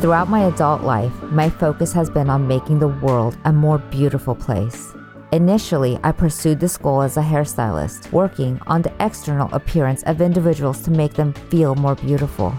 Throughout 0.00 0.28
my 0.28 0.44
adult 0.44 0.82
life, 0.82 1.22
my 1.22 1.48
focus 1.48 1.90
has 1.94 2.10
been 2.10 2.28
on 2.28 2.46
making 2.46 2.78
the 2.78 2.88
world 2.88 3.38
a 3.46 3.52
more 3.52 3.78
beautiful 3.78 4.34
place. 4.34 4.92
Initially, 5.32 5.98
I 6.04 6.12
pursued 6.12 6.60
this 6.60 6.76
goal 6.76 7.00
as 7.00 7.16
a 7.16 7.22
hairstylist, 7.22 8.12
working 8.12 8.60
on 8.66 8.82
the 8.82 8.92
external 9.00 9.52
appearance 9.54 10.02
of 10.02 10.20
individuals 10.20 10.82
to 10.82 10.90
make 10.90 11.14
them 11.14 11.32
feel 11.32 11.74
more 11.74 11.94
beautiful. 11.94 12.54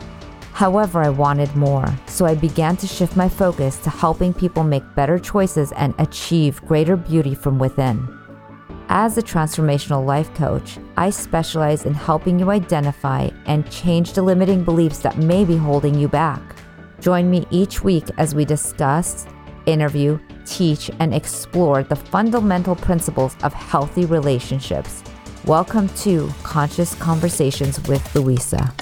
However, 0.54 1.04
I 1.04 1.10
wanted 1.10 1.56
more, 1.56 1.86
so 2.08 2.26
I 2.26 2.34
began 2.34 2.76
to 2.78 2.88
shift 2.88 3.16
my 3.16 3.30
focus 3.30 3.78
to 3.84 3.92
helping 3.92 4.34
people 4.34 4.64
make 4.64 4.96
better 4.96 5.20
choices 5.20 5.72
and 5.74 5.94
achieve 6.00 6.66
greater 6.66 6.98
beauty 6.98 7.36
from 7.36 7.60
within. 7.60 8.08
As 8.90 9.16
a 9.20 9.22
transformational 9.22 10.04
life 10.04 10.34
coach, 10.34 10.80
I 10.98 11.12
specialize 11.12 11.86
in 11.86 11.94
helping 11.94 12.40
you 12.40 12.50
identify 12.50 13.30
and 13.46 13.70
change 13.70 14.14
the 14.14 14.24
limiting 14.24 14.64
beliefs 14.64 15.00
that 15.00 15.20
may 15.20 15.46
be 15.46 15.56
holding 15.56 15.94
you 15.94 16.08
back. 16.08 16.42
Join 17.00 17.30
me 17.30 17.46
each 17.52 17.84
week 17.84 18.06
as 18.18 18.34
we 18.34 18.44
discuss, 18.44 19.28
interview, 19.68 20.20
teach, 20.46 20.90
and 21.00 21.14
explore 21.14 21.84
the 21.84 21.96
fundamental 21.96 22.76
principles 22.76 23.38
of 23.44 23.54
healthy 23.54 24.06
relationships. 24.06 25.04
Welcome 25.46 25.90
to 25.90 26.28
Conscious 26.42 26.96
Conversations 26.96 27.80
with 27.88 28.16
Louisa. 28.16 28.74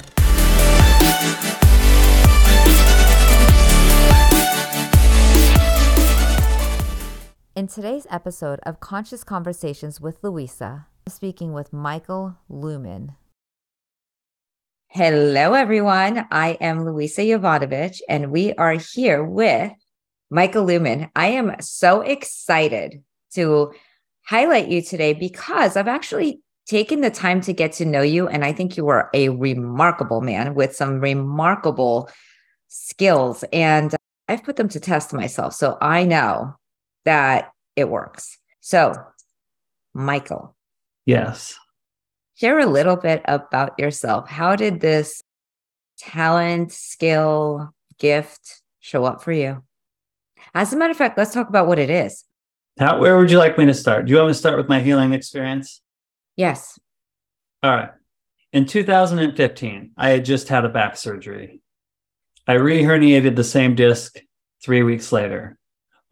In 7.54 7.66
today's 7.66 8.06
episode 8.10 8.60
of 8.64 8.80
Conscious 8.80 9.24
Conversations 9.24 10.00
with 10.00 10.22
Louisa, 10.22 10.86
I'm 11.06 11.12
speaking 11.12 11.52
with 11.52 11.72
Mikael 11.72 12.38
Luman. 12.50 13.16
Hello, 14.96 15.52
everyone. 15.52 16.26
I 16.30 16.52
am 16.58 16.86
Louisa 16.86 17.20
Jovanovich, 17.20 18.00
and 18.08 18.30
we 18.30 18.54
are 18.54 18.72
here 18.72 19.22
with 19.22 19.70
Mikael 20.30 20.64
Luman. 20.64 21.10
I 21.14 21.26
am 21.32 21.54
so 21.60 22.00
excited 22.00 23.02
to 23.34 23.74
highlight 24.24 24.68
you 24.68 24.80
today 24.80 25.12
because 25.12 25.76
I've 25.76 25.86
actually 25.86 26.40
taken 26.64 27.02
the 27.02 27.10
time 27.10 27.42
to 27.42 27.52
get 27.52 27.74
to 27.74 27.84
know 27.84 28.00
you. 28.00 28.26
And 28.26 28.42
I 28.42 28.54
think 28.54 28.78
you 28.78 28.88
are 28.88 29.10
a 29.12 29.28
remarkable 29.28 30.22
man 30.22 30.54
with 30.54 30.74
some 30.74 30.98
remarkable 30.98 32.08
skills. 32.68 33.44
And 33.52 33.94
I've 34.28 34.44
put 34.44 34.56
them 34.56 34.70
to 34.70 34.80
test 34.80 35.12
myself. 35.12 35.52
So 35.52 35.76
I 35.78 36.04
know 36.04 36.54
that 37.04 37.50
it 37.76 37.90
works. 37.90 38.38
So, 38.62 38.94
Mikael. 39.92 40.56
Yes. 41.04 41.54
Share 42.36 42.58
a 42.58 42.66
little 42.66 42.96
bit 42.96 43.22
about 43.24 43.78
yourself. 43.78 44.28
How 44.28 44.56
did 44.56 44.80
this 44.80 45.22
talent, 45.98 46.70
skill, 46.70 47.70
gift 47.98 48.62
show 48.80 49.04
up 49.04 49.22
for 49.22 49.32
you? 49.32 49.62
As 50.54 50.72
a 50.72 50.76
matter 50.76 50.90
of 50.90 50.98
fact, 50.98 51.16
let's 51.16 51.32
talk 51.32 51.48
about 51.48 51.66
what 51.66 51.78
it 51.78 51.88
is. 51.88 52.24
How, 52.78 52.98
where 52.98 53.16
would 53.16 53.30
you 53.30 53.38
like 53.38 53.56
me 53.56 53.64
to 53.64 53.72
start? 53.72 54.04
Do 54.04 54.10
you 54.10 54.18
want 54.18 54.28
me 54.28 54.32
to 54.34 54.38
start 54.38 54.58
with 54.58 54.68
my 54.68 54.80
healing 54.80 55.14
experience? 55.14 55.80
Yes. 56.36 56.78
All 57.62 57.74
right. 57.74 57.90
In 58.52 58.66
2015, 58.66 59.92
I 59.96 60.10
had 60.10 60.26
just 60.26 60.48
had 60.48 60.66
a 60.66 60.68
back 60.68 60.98
surgery. 60.98 61.62
I 62.46 62.56
reherniated 62.56 63.34
the 63.34 63.44
same 63.44 63.74
disc 63.74 64.20
three 64.62 64.82
weeks 64.82 65.10
later, 65.10 65.58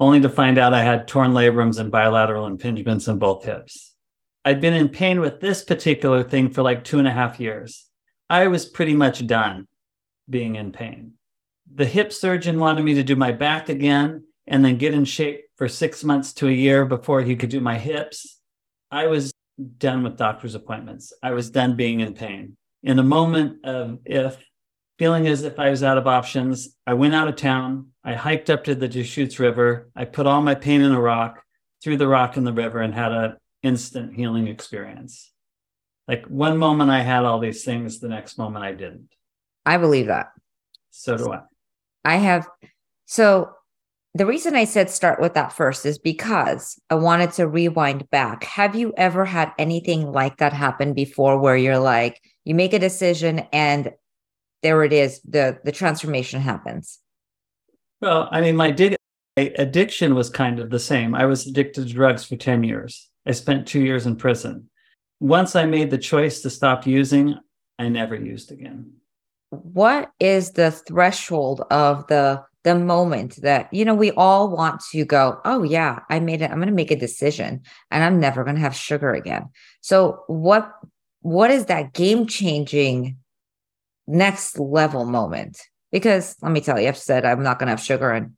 only 0.00 0.20
to 0.22 0.30
find 0.30 0.56
out 0.56 0.72
I 0.72 0.84
had 0.84 1.06
torn 1.06 1.32
labrums 1.32 1.78
and 1.78 1.92
bilateral 1.92 2.50
impingements 2.50 3.08
in 3.08 3.18
both 3.18 3.44
hips. 3.44 3.93
I'd 4.44 4.60
been 4.60 4.74
in 4.74 4.90
pain 4.90 5.20
with 5.20 5.40
this 5.40 5.64
particular 5.64 6.22
thing 6.22 6.50
for 6.50 6.62
like 6.62 6.84
two 6.84 6.98
and 6.98 7.08
a 7.08 7.12
half 7.12 7.40
years. 7.40 7.86
I 8.28 8.48
was 8.48 8.66
pretty 8.66 8.94
much 8.94 9.26
done 9.26 9.66
being 10.28 10.56
in 10.56 10.72
pain. 10.72 11.12
The 11.72 11.86
hip 11.86 12.12
surgeon 12.12 12.58
wanted 12.58 12.84
me 12.84 12.94
to 12.94 13.02
do 13.02 13.16
my 13.16 13.32
back 13.32 13.68
again 13.68 14.24
and 14.46 14.64
then 14.64 14.76
get 14.76 14.92
in 14.92 15.06
shape 15.06 15.44
for 15.56 15.68
six 15.68 16.04
months 16.04 16.34
to 16.34 16.48
a 16.48 16.52
year 16.52 16.84
before 16.84 17.22
he 17.22 17.36
could 17.36 17.48
do 17.48 17.60
my 17.60 17.78
hips. 17.78 18.38
I 18.90 19.06
was 19.06 19.32
done 19.78 20.02
with 20.02 20.18
doctor's 20.18 20.54
appointments. 20.54 21.12
I 21.22 21.30
was 21.30 21.50
done 21.50 21.76
being 21.76 22.00
in 22.00 22.14
pain. 22.14 22.56
In 22.82 22.98
a 22.98 23.02
moment 23.02 23.64
of 23.64 23.98
if, 24.04 24.36
feeling 24.98 25.26
as 25.26 25.42
if 25.42 25.58
I 25.58 25.70
was 25.70 25.82
out 25.82 25.96
of 25.96 26.06
options, 26.06 26.76
I 26.86 26.94
went 26.94 27.14
out 27.14 27.28
of 27.28 27.36
town. 27.36 27.88
I 28.04 28.14
hiked 28.14 28.50
up 28.50 28.64
to 28.64 28.74
the 28.74 28.88
Deschutes 28.88 29.40
River. 29.40 29.90
I 29.96 30.04
put 30.04 30.26
all 30.26 30.42
my 30.42 30.54
pain 30.54 30.82
in 30.82 30.92
a 30.92 31.00
rock, 31.00 31.42
threw 31.82 31.96
the 31.96 32.08
rock 32.08 32.36
in 32.36 32.44
the 32.44 32.52
river, 32.52 32.80
and 32.80 32.94
had 32.94 33.12
an 33.12 33.36
instant 33.64 34.14
healing 34.14 34.46
experience. 34.46 35.32
Like 36.06 36.26
one 36.26 36.58
moment 36.58 36.90
I 36.90 37.00
had 37.00 37.24
all 37.24 37.40
these 37.40 37.64
things, 37.64 37.98
the 37.98 38.08
next 38.08 38.38
moment 38.38 38.64
I 38.64 38.72
didn't. 38.72 39.08
I 39.64 39.78
believe 39.78 40.06
that. 40.06 40.28
So 40.90 41.16
do 41.16 41.32
I. 41.32 41.40
I 42.04 42.16
have. 42.16 42.46
So 43.06 43.50
the 44.14 44.26
reason 44.26 44.54
I 44.54 44.64
said 44.64 44.90
start 44.90 45.20
with 45.20 45.34
that 45.34 45.52
first 45.52 45.86
is 45.86 45.98
because 45.98 46.78
I 46.90 46.94
wanted 46.94 47.32
to 47.32 47.48
rewind 47.48 48.08
back. 48.10 48.44
Have 48.44 48.76
you 48.76 48.92
ever 48.96 49.24
had 49.24 49.52
anything 49.58 50.12
like 50.12 50.36
that 50.36 50.52
happen 50.52 50.92
before 50.92 51.38
where 51.40 51.56
you're 51.56 51.78
like, 51.78 52.20
you 52.44 52.54
make 52.54 52.74
a 52.74 52.78
decision 52.78 53.40
and 53.52 53.92
there 54.62 54.84
it 54.84 54.92
is, 54.92 55.20
the 55.22 55.58
the 55.64 55.72
transformation 55.72 56.40
happens? 56.40 57.00
Well, 58.00 58.28
I 58.30 58.40
mean, 58.40 58.56
my, 58.56 58.70
dig- 58.70 58.96
my 59.36 59.52
addiction 59.56 60.14
was 60.14 60.30
kind 60.30 60.58
of 60.58 60.70
the 60.70 60.78
same. 60.78 61.14
I 61.14 61.24
was 61.24 61.46
addicted 61.46 61.88
to 61.88 61.92
drugs 61.92 62.24
for 62.24 62.36
10 62.36 62.62
years. 62.62 63.10
I 63.26 63.32
spent 63.32 63.66
two 63.66 63.80
years 63.80 64.06
in 64.06 64.16
prison. 64.16 64.68
Once 65.20 65.56
I 65.56 65.64
made 65.64 65.90
the 65.90 65.98
choice 65.98 66.42
to 66.42 66.50
stop 66.50 66.86
using, 66.86 67.38
I 67.78 67.88
never 67.88 68.14
used 68.14 68.52
again. 68.52 68.92
What 69.50 70.10
is 70.20 70.52
the 70.52 70.70
threshold 70.70 71.62
of 71.70 72.06
the 72.08 72.44
the 72.64 72.74
moment 72.74 73.36
that 73.42 73.72
you 73.72 73.84
know 73.84 73.94
we 73.94 74.10
all 74.12 74.48
want 74.48 74.80
to 74.90 75.04
go 75.04 75.38
oh 75.44 75.62
yeah 75.62 76.00
i 76.08 76.18
made 76.18 76.40
it 76.40 76.50
i'm 76.50 76.56
going 76.56 76.66
to 76.66 76.74
make 76.74 76.90
a 76.90 76.96
decision 76.96 77.60
and 77.90 78.02
i'm 78.02 78.18
never 78.18 78.42
going 78.42 78.56
to 78.56 78.62
have 78.62 78.74
sugar 78.74 79.12
again 79.12 79.48
so 79.82 80.24
what 80.26 80.72
what 81.20 81.50
is 81.50 81.66
that 81.66 81.92
game 81.92 82.26
changing 82.26 83.18
next 84.06 84.58
level 84.58 85.04
moment 85.04 85.60
because 85.92 86.36
let 86.40 86.52
me 86.52 86.60
tell 86.60 86.80
you 86.80 86.88
i've 86.88 86.96
said 86.96 87.24
i'm 87.24 87.42
not 87.42 87.58
going 87.58 87.66
to 87.66 87.72
have 87.72 87.80
sugar 87.80 88.10
and 88.10 88.32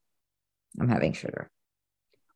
i'm 0.81 0.89
having 0.89 1.13
sugar 1.13 1.49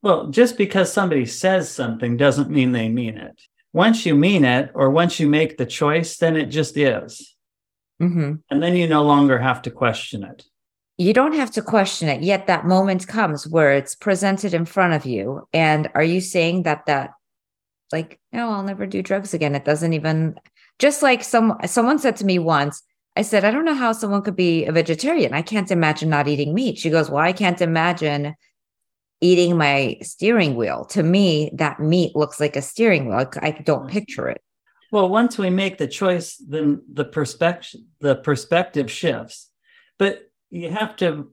well 0.03 0.28
just 0.28 0.56
because 0.56 0.93
somebody 0.93 1.27
says 1.27 1.71
something 1.71 2.16
doesn't 2.16 2.50
mean 2.50 2.72
they 2.72 2.88
mean 2.88 3.16
it. 3.16 3.41
Once 3.72 4.05
you 4.05 4.15
mean 4.15 4.44
it 4.44 4.71
or 4.75 4.91
once 4.91 5.21
you 5.21 5.28
make 5.28 5.56
the 5.56 5.66
choice 5.66 6.16
then 6.16 6.37
it 6.37 6.47
just 6.47 6.77
is. 6.77 7.34
Mm-hmm. 8.03 8.37
and 8.50 8.62
then 8.62 8.77
you 8.77 8.88
no 8.88 9.03
longer 9.03 9.38
have 9.38 9.61
to 9.62 9.71
question 9.71 10.25
it. 10.25 10.44
You 10.97 11.12
don't 11.12 11.34
have 11.34 11.50
to 11.53 11.62
question 11.62 12.09
it 12.09 12.22
yet 12.22 12.47
that 12.47 12.66
moment 12.66 13.06
comes 13.06 13.47
where 13.47 13.72
it's 13.72 13.94
presented 13.94 14.55
in 14.55 14.65
front 14.65 14.94
of 14.94 15.05
you. 15.05 15.47
And 15.53 15.91
are 15.94 16.03
you 16.03 16.21
saying 16.22 16.62
that 16.62 16.87
that 16.87 17.11
like 17.93 18.21
no 18.32 18.50
i'll 18.50 18.62
never 18.62 18.87
do 18.87 19.03
drugs 19.03 19.34
again. 19.34 19.55
It 19.55 19.65
doesn't 19.65 19.93
even 19.93 20.37
just 20.78 21.03
like 21.03 21.22
some 21.25 21.56
someone 21.67 21.99
said 21.99 22.17
to 22.17 22.25
me 22.25 22.38
once 22.38 22.82
i 23.17 23.22
said 23.22 23.44
i 23.44 23.50
don't 23.50 23.65
know 23.65 23.75
how 23.75 23.93
someone 23.93 24.22
could 24.22 24.37
be 24.37 24.65
a 24.65 24.72
vegetarian. 24.72 25.34
I 25.34 25.43
can't 25.43 25.71
imagine 25.71 26.09
not 26.09 26.28
eating 26.28 26.55
meat. 26.55 26.78
She 26.78 26.91
goes 26.91 27.11
well 27.11 27.22
i 27.22 27.32
can't 27.32 27.61
imagine 27.61 28.34
eating 29.20 29.56
my 29.56 29.98
steering 30.03 30.56
wheel. 30.56 30.84
To 30.86 31.03
me 31.03 31.50
that 31.54 31.81
meat 31.81 32.16
looks 32.16 32.41
like 32.41 32.56
a 32.56 32.62
steering 32.62 33.08
wheel. 33.08 33.31
I 33.41 33.50
don't 33.50 33.88
picture 33.91 34.28
it. 34.28 34.41
Well 34.92 35.08
once 35.08 35.38
we 35.38 35.50
make 35.50 35.78
the 35.78 35.88
choice 35.88 36.36
then 36.36 36.82
the 36.92 37.04
perspective 37.04 37.81
the 38.00 38.16
perspective 38.16 38.91
shifts. 38.91 39.50
But 39.98 40.22
you 40.50 40.70
have 40.70 40.97
to 40.97 41.32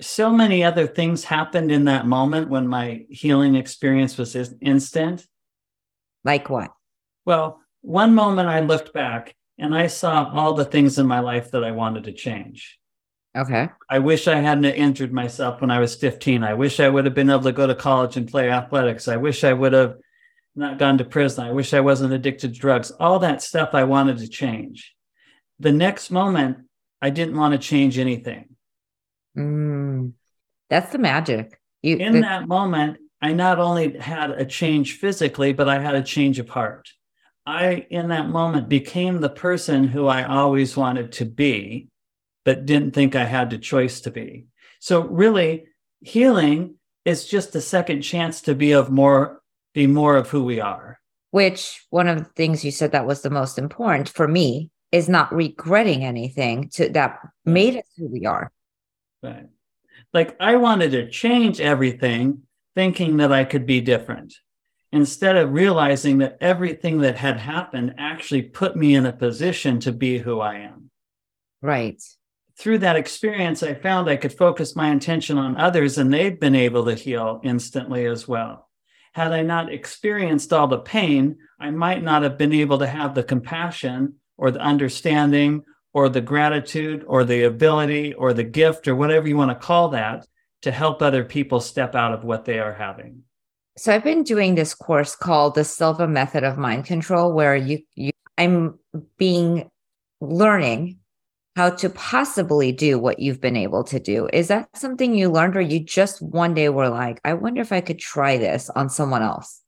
so 0.00 0.30
many 0.30 0.62
other 0.62 0.86
things 0.86 1.24
happened 1.24 1.72
in 1.72 1.84
that 1.86 2.06
moment 2.06 2.50
when 2.50 2.66
my 2.66 3.06
healing 3.08 3.54
experience 3.54 4.18
was 4.18 4.36
instant. 4.60 5.26
Like 6.24 6.50
what? 6.50 6.72
Well 7.24 7.60
one 7.86 8.16
moment 8.16 8.48
i 8.48 8.58
looked 8.58 8.92
back 8.92 9.32
and 9.58 9.72
i 9.72 9.86
saw 9.86 10.28
all 10.34 10.54
the 10.54 10.64
things 10.64 10.98
in 10.98 11.06
my 11.06 11.20
life 11.20 11.52
that 11.52 11.62
i 11.62 11.70
wanted 11.70 12.02
to 12.02 12.12
change 12.12 12.78
okay. 13.36 13.68
I 13.90 13.98
wish 13.98 14.26
i 14.28 14.36
hadn't 14.36 14.64
injured 14.64 15.12
myself 15.12 15.60
when 15.60 15.70
i 15.70 15.78
was 15.78 15.94
15 15.94 16.42
i 16.42 16.54
wish 16.54 16.80
i 16.80 16.88
would 16.88 17.04
have 17.04 17.14
been 17.14 17.30
able 17.30 17.42
to 17.42 17.52
go 17.52 17.66
to 17.66 17.74
college 17.74 18.16
and 18.16 18.28
play 18.28 18.50
athletics. 18.50 19.08
I 19.08 19.16
wish 19.16 19.44
i 19.44 19.52
would 19.52 19.72
have 19.72 19.94
not 20.54 20.78
gone 20.78 20.98
to 20.98 21.04
prison. 21.04 21.44
I 21.44 21.52
wish 21.52 21.74
i 21.74 21.80
wasn't 21.80 22.12
addicted 22.14 22.54
to 22.54 22.60
drugs. 22.60 22.90
All 22.90 23.18
that 23.20 23.42
stuff 23.42 23.70
i 23.74 23.84
wanted 23.84 24.18
to 24.18 24.28
change. 24.28 24.94
The 25.60 25.72
next 25.72 26.10
moment 26.10 26.58
i 27.02 27.10
didn't 27.10 27.36
want 27.36 27.52
to 27.52 27.58
change 27.58 27.98
anything. 27.98 28.56
Mm, 29.36 30.12
that's 30.70 30.92
the 30.92 30.98
magic. 30.98 31.60
You, 31.82 31.96
in 31.98 32.14
the- 32.14 32.20
that 32.22 32.48
moment, 32.48 32.98
I 33.20 33.32
not 33.32 33.58
only 33.58 33.98
had 33.98 34.30
a 34.30 34.44
change 34.44 34.98
physically, 34.98 35.52
but 35.52 35.68
I 35.68 35.78
had 35.78 35.94
a 35.94 36.02
change 36.02 36.38
of 36.38 36.48
heart. 36.48 36.88
I, 37.46 37.86
in 37.90 38.08
that 38.08 38.28
moment, 38.28 38.68
became 38.68 39.20
the 39.20 39.28
person 39.30 39.86
who 39.88 40.06
I 40.06 40.24
always 40.24 40.76
wanted 40.76 41.12
to 41.12 41.24
be, 41.24 41.88
but 42.46 42.64
didn't 42.64 42.92
think 42.92 43.16
I 43.16 43.24
had 43.24 43.50
the 43.50 43.58
choice 43.58 44.00
to 44.02 44.10
be. 44.10 44.46
So, 44.78 45.00
really, 45.02 45.64
healing 46.00 46.76
is 47.04 47.26
just 47.26 47.56
a 47.56 47.60
second 47.60 48.02
chance 48.02 48.40
to 48.42 48.54
be 48.54 48.70
of 48.70 48.88
more, 48.88 49.42
be 49.74 49.88
more 49.88 50.16
of 50.16 50.30
who 50.30 50.44
we 50.44 50.60
are. 50.60 51.00
Which 51.32 51.84
one 51.90 52.06
of 52.08 52.18
the 52.18 52.30
things 52.36 52.64
you 52.64 52.70
said 52.70 52.92
that 52.92 53.06
was 53.06 53.22
the 53.22 53.30
most 53.30 53.58
important 53.58 54.08
for 54.08 54.28
me 54.28 54.70
is 54.92 55.08
not 55.08 55.34
regretting 55.34 56.04
anything 56.04 56.70
to 56.74 56.88
that 56.90 57.18
made 57.44 57.76
us 57.76 57.90
who 57.96 58.06
we 58.06 58.26
are. 58.26 58.52
Right. 59.24 59.48
Like 60.14 60.36
I 60.38 60.54
wanted 60.54 60.92
to 60.92 61.10
change 61.10 61.60
everything, 61.60 62.42
thinking 62.76 63.16
that 63.16 63.32
I 63.32 63.44
could 63.44 63.66
be 63.66 63.80
different, 63.80 64.34
instead 64.92 65.36
of 65.36 65.52
realizing 65.52 66.18
that 66.18 66.38
everything 66.40 67.00
that 67.00 67.16
had 67.16 67.38
happened 67.38 67.96
actually 67.98 68.42
put 68.42 68.76
me 68.76 68.94
in 68.94 69.04
a 69.04 69.12
position 69.12 69.80
to 69.80 69.90
be 69.90 70.18
who 70.18 70.38
I 70.38 70.58
am. 70.58 70.90
Right. 71.60 72.00
Through 72.58 72.78
that 72.78 72.96
experience, 72.96 73.62
I 73.62 73.74
found 73.74 74.08
I 74.08 74.16
could 74.16 74.32
focus 74.32 74.74
my 74.74 74.90
intention 74.90 75.36
on 75.36 75.56
others 75.56 75.98
and 75.98 76.12
they've 76.12 76.38
been 76.38 76.54
able 76.54 76.86
to 76.86 76.94
heal 76.94 77.40
instantly 77.44 78.06
as 78.06 78.26
well. 78.26 78.68
Had 79.12 79.32
I 79.32 79.42
not 79.42 79.72
experienced 79.72 80.52
all 80.52 80.66
the 80.66 80.78
pain, 80.78 81.36
I 81.60 81.70
might 81.70 82.02
not 82.02 82.22
have 82.22 82.38
been 82.38 82.52
able 82.52 82.78
to 82.78 82.86
have 82.86 83.14
the 83.14 83.22
compassion 83.22 84.14
or 84.38 84.50
the 84.50 84.60
understanding 84.60 85.64
or 85.92 86.08
the 86.08 86.20
gratitude 86.20 87.04
or 87.06 87.24
the 87.24 87.44
ability 87.44 88.14
or 88.14 88.32
the 88.32 88.44
gift 88.44 88.88
or 88.88 88.94
whatever 88.94 89.28
you 89.28 89.36
want 89.36 89.50
to 89.50 89.66
call 89.66 89.88
that 89.90 90.26
to 90.62 90.70
help 90.70 91.00
other 91.00 91.24
people 91.24 91.60
step 91.60 91.94
out 91.94 92.12
of 92.12 92.24
what 92.24 92.44
they 92.44 92.58
are 92.58 92.74
having. 92.74 93.22
So 93.78 93.94
I've 93.94 94.04
been 94.04 94.22
doing 94.22 94.54
this 94.54 94.74
course 94.74 95.14
called 95.14 95.54
the 95.54 95.64
Silva 95.64 96.08
Method 96.08 96.44
of 96.44 96.56
Mind 96.56 96.86
Control 96.86 97.32
where 97.32 97.54
you, 97.54 97.80
you 97.94 98.12
I'm 98.38 98.78
being 99.18 99.70
learning 100.20 100.98
how 101.56 101.70
to 101.70 101.88
possibly 101.88 102.70
do 102.70 102.98
what 102.98 103.18
you've 103.18 103.40
been 103.40 103.56
able 103.56 103.82
to 103.82 103.98
do. 103.98 104.28
Is 104.30 104.48
that 104.48 104.68
something 104.76 105.14
you 105.14 105.30
learned 105.30 105.56
or 105.56 105.62
you 105.62 105.80
just 105.80 106.20
one 106.20 106.52
day 106.52 106.68
were 106.68 106.90
like, 106.90 107.18
I 107.24 107.32
wonder 107.32 107.62
if 107.62 107.72
I 107.72 107.80
could 107.80 107.98
try 107.98 108.36
this 108.36 108.68
on 108.68 108.90
someone 108.90 109.22
else? 109.22 109.62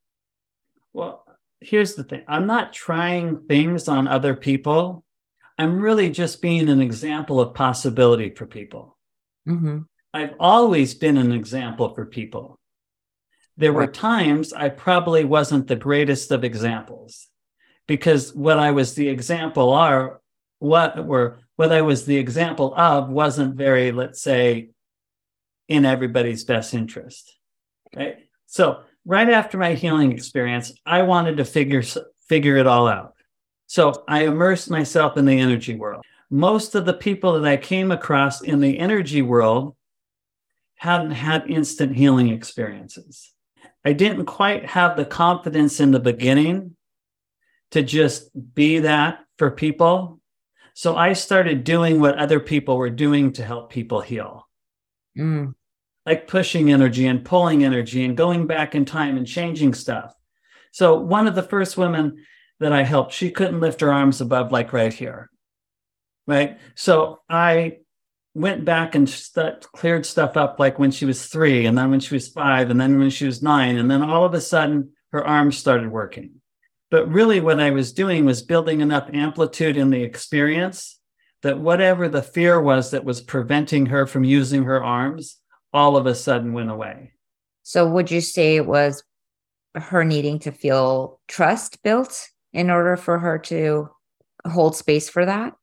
Well, 0.93 1.25
here's 1.61 1.94
the 1.94 2.05
thing. 2.05 2.25
I'm 2.29 2.46
not 2.46 2.75
trying 2.75 3.46
things 3.49 3.88
on 3.88 4.06
other 4.06 4.37
people. 4.37 5.02
I'm 5.56 5.81
really 5.81 6.11
just 6.11 6.43
being 6.43 6.69
an 6.69 6.82
example 6.82 7.40
of 7.40 7.55
possibility 7.55 8.34
for 8.34 8.44
people. 8.44 8.99
Mm-hmm. 9.49 9.79
I've 10.12 10.34
always 10.38 10.93
been 10.93 11.17
an 11.17 11.32
example 11.32 11.94
for 11.94 12.05
people. 12.05 12.58
There 13.56 13.73
were 13.73 13.87
times 13.87 14.52
I 14.52 14.69
probably 14.69 15.25
wasn't 15.25 15.67
the 15.67 15.75
greatest 15.75 16.31
of 16.32 16.44
examples 16.44 17.29
because 17.87 18.34
what 18.34 18.58
I 18.58 18.73
was 18.73 18.94
the 18.94 19.08
example 19.08 19.73
are 19.73 20.20
what 20.58 21.06
were 21.06 21.38
what 21.56 21.72
I 21.72 21.82
was 21.82 22.05
the 22.05 22.16
example 22.16 22.75
of 22.76 23.08
wasn't 23.08 23.56
very, 23.56 23.93
let's 23.93 24.22
say, 24.22 24.70
in 25.69 25.84
everybody's 25.84 26.44
best 26.44 26.75
interest. 26.75 27.37
Right. 27.94 28.19
So 28.46 28.81
right 29.05 29.28
after 29.28 29.58
my 29.58 29.75
healing 29.75 30.12
experience, 30.12 30.72
I 30.87 31.02
wanted 31.02 31.38
to 31.38 31.44
figure 31.44 31.82
figure 32.28 32.56
it 32.56 32.66
all 32.66 32.88
out. 32.88 33.14
So 33.66 34.05
I 34.08 34.25
immersed 34.25 34.70
myself 34.70 35.16
in 35.16 35.25
the 35.25 35.38
energy 35.38 35.75
world. 35.75 36.05
Most 36.31 36.75
of 36.75 36.87
the 36.87 36.94
people 36.94 37.34
that 37.34 37.49
I 37.49 37.56
came 37.56 37.90
across 37.90 38.43
in 38.43 38.60
the 38.60 38.78
energy 38.78 39.22
world 39.22 39.76
hadn't 40.76 41.10
had 41.10 41.50
instant 41.50 41.96
healing 41.96 42.28
experiences. 42.28 43.32
I 43.84 43.93
didn't 43.93 44.26
quite 44.26 44.66
have 44.66 44.96
the 44.96 45.05
confidence 45.05 45.81
in 45.81 45.90
the 45.90 46.00
beginning 46.00 46.76
to 47.70 47.82
just 47.82 48.31
be 48.55 48.81
that 48.81 49.20
for 49.38 49.50
people. 49.50 50.18
So 50.79 50.95
I 50.95 51.15
started 51.15 51.65
doing 51.65 51.99
what 51.99 52.19
other 52.19 52.39
people 52.39 52.77
were 52.77 52.89
doing 52.89 53.33
to 53.33 53.45
help 53.45 53.69
people 53.69 54.01
heal. 54.01 54.49
Mm. 55.19 55.55
Like 56.07 56.29
pushing 56.29 56.71
energy 56.71 57.09
and 57.09 57.25
pulling 57.25 57.65
energy 57.65 58.05
and 58.05 58.17
going 58.17 58.47
back 58.47 58.77
in 58.77 58.85
time 58.85 59.17
and 59.17 59.27
changing 59.27 59.75
stuff. 59.75 60.15
So 60.71 60.95
one 61.01 61.27
of 61.27 61.35
the 61.35 61.43
first 61.43 61.77
women 61.77 62.25
that 62.61 62.73
I 62.73 62.85
helped, 62.85 63.13
she 63.13 63.33
couldn't 63.33 63.59
lift 63.59 63.81
her 63.81 63.93
arms 63.93 64.21
above 64.21 64.53
like 64.53 64.73
right 64.73 64.93
here. 64.93 65.31
Right. 66.29 66.61
So 66.77 67.23
I 67.29 67.79
went 68.35 68.65
back 68.65 68.95
and 68.95 69.11
st- 69.11 69.67
cleared 69.73 70.07
stuff 70.07 70.37
up 70.37 70.61
like 70.61 70.79
when 70.79 70.93
she 70.93 71.07
was 71.07 71.27
three, 71.27 71.67
and 71.67 71.77
then 71.77 71.91
when 71.91 71.99
she 71.99 72.15
was 72.15 72.29
five, 72.29 72.71
and 72.71 72.81
then 72.81 73.01
when 73.01 73.11
she 73.11 73.27
was 73.27 73.43
nine, 73.43 73.79
and 73.79 73.91
then 73.91 74.03
all 74.03 74.25
of 74.25 74.33
a 74.33 74.41
sudden 74.41 74.93
her 75.11 75.27
arms 75.27 75.59
started 75.59 75.91
working. 75.91 76.38
But 76.90 77.11
really, 77.11 77.40
what 77.40 77.61
I 77.61 77.70
was 77.70 77.93
doing 77.93 78.25
was 78.25 78.43
building 78.43 78.81
enough 78.81 79.11
amplitude 79.12 79.76
in 79.76 79.90
the 79.90 80.02
experience 80.02 80.99
that 81.43 81.61
whatever 81.61 82.08
the 82.08 82.23
fear 82.23 82.61
was 82.61 82.90
that 82.90 83.05
was 83.05 83.20
preventing 83.20 83.87
her 83.87 84.06
from 84.06 84.25
using 84.25 84.64
her 84.64 84.82
arms, 84.82 85.37
all 85.73 85.96
of 85.96 86.06
a 86.06 86.14
sudden 86.14 86.52
went 86.52 86.70
away. 86.70 87.12
So, 87.62 87.88
would 87.88 88.11
you 88.11 88.20
say 88.20 88.56
it 88.56 88.67
was 88.67 89.02
her 89.75 90.05
needing 90.05 90.38
to 90.40 90.50
feel 90.50 91.20
trust 91.29 91.82
built 91.82 92.29
in 92.52 92.70
order 92.70 92.96
for 92.96 93.19
her 93.19 93.38
to 93.38 93.91
hold 94.46 94.75
space 94.75 95.08
for 95.08 95.26
that? 95.26 95.55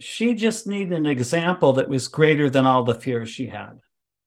she 0.00 0.34
just 0.34 0.66
needed 0.66 0.94
an 0.94 1.06
example 1.06 1.74
that 1.74 1.88
was 1.88 2.08
greater 2.08 2.48
than 2.48 2.66
all 2.66 2.82
the 2.82 2.94
fears 2.94 3.28
she 3.28 3.46
had. 3.46 3.78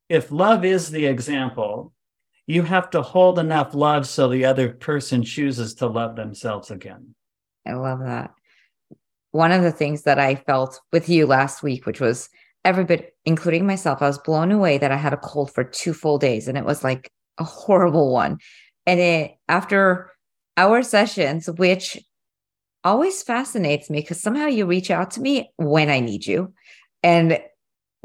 If 0.07 0.31
love 0.31 0.63
is 0.63 0.91
the 0.91 1.07
example, 1.07 1.93
you 2.47 2.63
have 2.63 2.89
to 2.91 3.01
hold 3.01 3.39
enough 3.39 3.73
love 3.73 4.07
so 4.07 4.27
the 4.27 4.45
other 4.45 4.73
person 4.73 5.23
chooses 5.23 5.73
to 5.75 5.87
love 5.87 6.15
themselves 6.15 6.71
again. 6.71 7.15
I 7.65 7.73
love 7.73 7.99
that. 7.99 8.31
One 9.31 9.51
of 9.51 9.63
the 9.63 9.71
things 9.71 10.03
that 10.03 10.19
I 10.19 10.35
felt 10.35 10.79
with 10.91 11.09
you 11.09 11.25
last 11.25 11.63
week, 11.63 11.85
which 11.85 11.99
was 11.99 12.29
every 12.65 12.83
bit, 12.83 13.15
including 13.25 13.65
myself, 13.65 14.01
I 14.01 14.07
was 14.07 14.17
blown 14.17 14.51
away 14.51 14.77
that 14.77 14.91
I 14.91 14.97
had 14.97 15.13
a 15.13 15.17
cold 15.17 15.51
for 15.53 15.63
two 15.63 15.93
full 15.93 16.17
days 16.17 16.47
and 16.47 16.57
it 16.57 16.65
was 16.65 16.83
like 16.83 17.11
a 17.37 17.43
horrible 17.43 18.11
one. 18.11 18.39
And 18.85 18.99
it, 18.99 19.31
after 19.47 20.11
our 20.57 20.83
sessions, 20.83 21.49
which 21.49 21.97
always 22.83 23.23
fascinates 23.23 23.89
me 23.89 24.01
because 24.01 24.21
somehow 24.21 24.47
you 24.47 24.65
reach 24.65 24.91
out 24.91 25.11
to 25.11 25.21
me 25.21 25.51
when 25.55 25.89
I 25.89 25.99
need 25.99 26.27
you. 26.27 26.53
And 27.01 27.39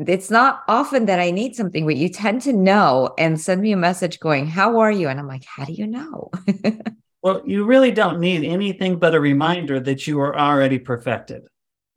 it's 0.07 0.31
not 0.31 0.63
often 0.69 1.07
that 1.07 1.19
I 1.19 1.31
need 1.31 1.57
something, 1.57 1.85
but 1.85 1.97
you 1.97 2.09
tend 2.09 2.43
to 2.43 2.53
know 2.53 3.15
and 3.19 3.41
send 3.41 3.61
me 3.61 3.73
a 3.73 3.77
message 3.77 4.21
going, 4.21 4.47
How 4.47 4.79
are 4.79 4.93
you? 4.93 5.09
And 5.09 5.19
I'm 5.19 5.27
like, 5.27 5.45
How 5.45 5.65
do 5.65 5.73
you 5.73 5.87
know? 5.87 6.31
well, 7.23 7.43
you 7.45 7.65
really 7.65 7.91
don't 7.91 8.21
need 8.21 8.45
anything 8.45 8.99
but 8.99 9.15
a 9.15 9.21
reminder 9.21 9.81
that 9.81 10.07
you 10.07 10.21
are 10.21 10.39
already 10.39 10.79
perfected. 10.79 11.43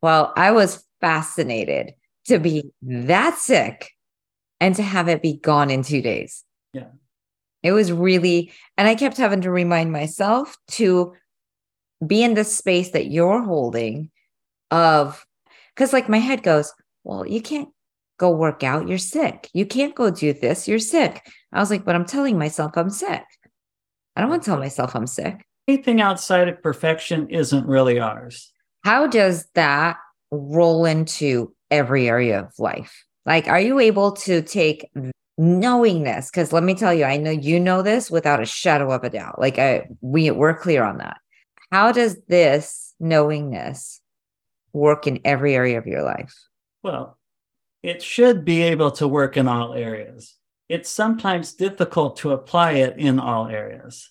Well, 0.00 0.32
I 0.36 0.50
was 0.50 0.84
fascinated 1.00 1.94
to 2.26 2.38
be 2.38 2.72
that 2.82 3.38
sick 3.38 3.92
and 4.60 4.74
to 4.76 4.82
have 4.82 5.08
it 5.08 5.22
be 5.22 5.38
gone 5.38 5.70
in 5.70 5.82
two 5.82 6.02
days. 6.02 6.44
Yeah. 6.72 6.90
It 7.62 7.72
was 7.72 7.92
really, 7.92 8.52
and 8.76 8.88
I 8.88 8.96
kept 8.96 9.16
having 9.16 9.42
to 9.42 9.50
remind 9.50 9.92
myself 9.92 10.56
to 10.72 11.14
be 12.04 12.22
in 12.24 12.34
the 12.34 12.44
space 12.44 12.90
that 12.90 13.06
you're 13.06 13.42
holding 13.42 14.10
of 14.70 15.24
because 15.74 15.92
like 15.92 16.08
my 16.08 16.18
head 16.18 16.42
goes 16.42 16.72
well 17.04 17.26
you 17.26 17.40
can't 17.40 17.68
go 18.22 18.30
work 18.30 18.62
out 18.62 18.86
you're 18.88 18.98
sick. 18.98 19.50
You 19.52 19.66
can't 19.66 19.96
go 19.96 20.08
do 20.08 20.32
this 20.32 20.68
you're 20.68 20.78
sick. 20.78 21.28
I 21.52 21.58
was 21.58 21.70
like 21.70 21.84
but 21.84 21.96
i'm 21.96 22.06
telling 22.06 22.38
myself 22.38 22.72
i'm 22.76 22.88
sick. 22.88 23.24
I 24.14 24.20
don't 24.20 24.30
want 24.30 24.42
to 24.42 24.46
tell 24.46 24.58
myself 24.58 24.94
i'm 24.94 25.08
sick. 25.08 25.44
Anything 25.66 26.00
outside 26.00 26.48
of 26.48 26.62
perfection 26.62 27.28
isn't 27.30 27.66
really 27.66 27.98
ours. 27.98 28.52
How 28.84 29.08
does 29.08 29.48
that 29.54 29.96
roll 30.30 30.84
into 30.84 31.52
every 31.70 32.08
area 32.08 32.40
of 32.42 32.52
life? 32.60 33.04
Like 33.26 33.48
are 33.48 33.60
you 33.60 33.80
able 33.80 34.12
to 34.12 34.40
take 34.40 34.88
knowing 35.36 36.04
this? 36.04 36.30
Because 36.30 36.52
let 36.52 36.62
me 36.62 36.76
tell 36.76 36.94
you 36.94 37.04
i 37.04 37.16
know 37.16 37.32
you 37.32 37.58
know 37.58 37.82
this 37.82 38.08
without 38.08 38.40
a 38.40 38.46
shadow 38.46 38.92
of 38.92 39.02
a 39.02 39.10
doubt. 39.10 39.40
Like 39.40 39.58
i 39.58 39.88
we 40.00 40.30
we're 40.30 40.56
clear 40.56 40.84
on 40.84 40.98
that. 40.98 41.16
How 41.72 41.90
does 41.90 42.16
this 42.28 42.94
knowingness 43.00 44.00
work 44.72 45.08
in 45.08 45.18
every 45.24 45.56
area 45.56 45.76
of 45.78 45.88
your 45.88 46.02
life? 46.02 46.34
Well, 46.84 47.18
it 47.82 48.02
should 48.02 48.44
be 48.44 48.62
able 48.62 48.90
to 48.92 49.08
work 49.08 49.36
in 49.36 49.48
all 49.48 49.74
areas. 49.74 50.36
It's 50.68 50.88
sometimes 50.88 51.54
difficult 51.54 52.18
to 52.18 52.30
apply 52.30 52.72
it 52.72 52.98
in 52.98 53.18
all 53.18 53.46
areas. 53.48 54.10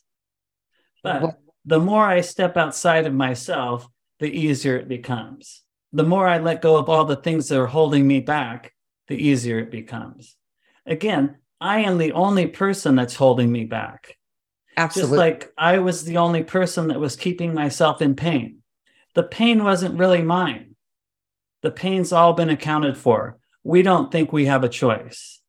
But 1.04 1.40
the 1.66 1.80
more 1.80 2.06
I 2.06 2.22
step 2.22 2.58
outside 2.58 3.08
of 3.08 3.13
myself, 3.13 3.88
the 4.20 4.30
easier 4.30 4.78
it 4.78 4.88
becomes. 4.88 5.62
The 5.94 6.04
more 6.04 6.28
I 6.28 6.38
let 6.38 6.62
go 6.62 6.78
of 6.78 6.90
all 6.90 7.06
the 7.06 7.16
things 7.16 7.48
that 7.50 7.60
are 7.60 7.68
holding 7.68 8.08
me 8.08 8.20
back, 8.20 8.74
the 9.08 9.16
easier 9.16 9.60
it 9.60 9.72
becomes. 9.72 10.36
Again, 10.86 11.38
I 11.60 11.80
am 11.80 11.98
the 11.98 12.13
only 12.13 12.48
person 12.48 12.96
that's 12.96 13.16
holding 13.16 13.51
me 13.51 13.66
back. 13.66 14.18
Absolutely. 14.78 15.12
Just 15.12 15.18
like 15.18 15.54
I 15.58 15.80
was 15.80 16.04
the 16.04 16.18
only 16.18 16.44
person 16.44 16.88
that 16.90 17.00
was 17.00 17.16
keeping 17.16 17.54
myself 17.54 18.01
in 18.01 18.16
pain. 18.16 18.60
The 19.16 19.24
pain 19.24 19.63
wasn't 19.63 20.00
really 20.00 20.22
mine. 20.22 20.75
The 21.62 21.72
pain's 21.72 22.12
all 22.12 22.34
been 22.34 22.50
accounted 22.50 22.98
for. 22.98 23.38
We 23.63 23.82
don't 23.82 24.12
think 24.12 24.32
we 24.32 24.46
have 24.46 24.63
a 24.63 24.70
choice. 24.70 25.41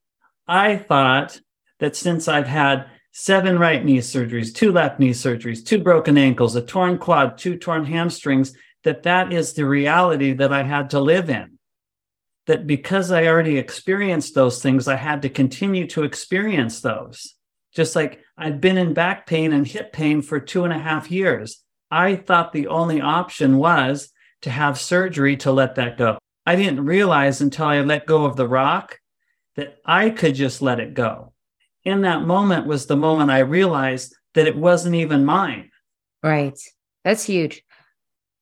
I 0.46 0.76
thought 0.76 1.40
that 1.80 1.96
since 1.96 2.28
I've 2.28 2.46
had 2.46 2.86
seven 3.12 3.58
right 3.58 3.84
knee 3.84 3.98
surgeries, 3.98 4.54
two 4.54 4.72
left 4.72 4.98
knee 4.98 5.10
surgeries, 5.10 5.64
two 5.64 5.78
broken 5.78 6.18
ankles, 6.18 6.56
a 6.56 6.62
torn 6.62 6.98
quad, 6.98 7.38
two 7.38 7.56
torn 7.56 7.84
hamstrings, 7.84 8.54
that 8.84 9.04
that 9.04 9.32
is 9.32 9.52
the 9.52 9.66
reality 9.66 10.32
that 10.32 10.52
I 10.52 10.62
had 10.62 10.90
to 10.90 11.00
live 11.00 11.30
in. 11.30 11.58
That 12.46 12.66
because 12.66 13.12
I 13.12 13.26
already 13.26 13.58
experienced 13.58 14.34
those 14.34 14.60
things, 14.60 14.88
I 14.88 14.96
had 14.96 15.22
to 15.22 15.28
continue 15.28 15.86
to 15.88 16.02
experience 16.02 16.80
those. 16.80 17.34
Just 17.74 17.94
like 17.94 18.20
I'd 18.36 18.60
been 18.60 18.76
in 18.76 18.94
back 18.94 19.26
pain 19.26 19.52
and 19.52 19.66
hip 19.66 19.92
pain 19.92 20.22
for 20.22 20.40
two 20.40 20.64
and 20.64 20.72
a 20.72 20.78
half 20.78 21.10
years. 21.10 21.62
I 21.90 22.16
thought 22.16 22.52
the 22.52 22.68
only 22.68 23.00
option 23.00 23.58
was 23.58 24.10
to 24.42 24.50
have 24.50 24.78
surgery 24.78 25.36
to 25.38 25.52
let 25.52 25.76
that 25.76 25.96
go. 25.96 26.18
I 26.44 26.56
didn't 26.56 26.84
realize 26.84 27.40
until 27.40 27.66
I 27.66 27.80
let 27.80 28.06
go 28.06 28.24
of 28.24 28.36
the 28.36 28.48
rock 28.48 28.98
that 29.56 29.78
I 29.84 30.10
could 30.10 30.34
just 30.34 30.62
let 30.62 30.80
it 30.80 30.94
go. 30.94 31.32
In 31.84 32.02
that 32.02 32.22
moment 32.22 32.66
was 32.66 32.86
the 32.86 32.96
moment 32.96 33.30
I 33.30 33.40
realized 33.40 34.14
that 34.34 34.46
it 34.46 34.56
wasn't 34.56 34.94
even 34.94 35.24
mine. 35.24 35.70
Right. 36.22 36.58
That's 37.04 37.24
huge. 37.24 37.62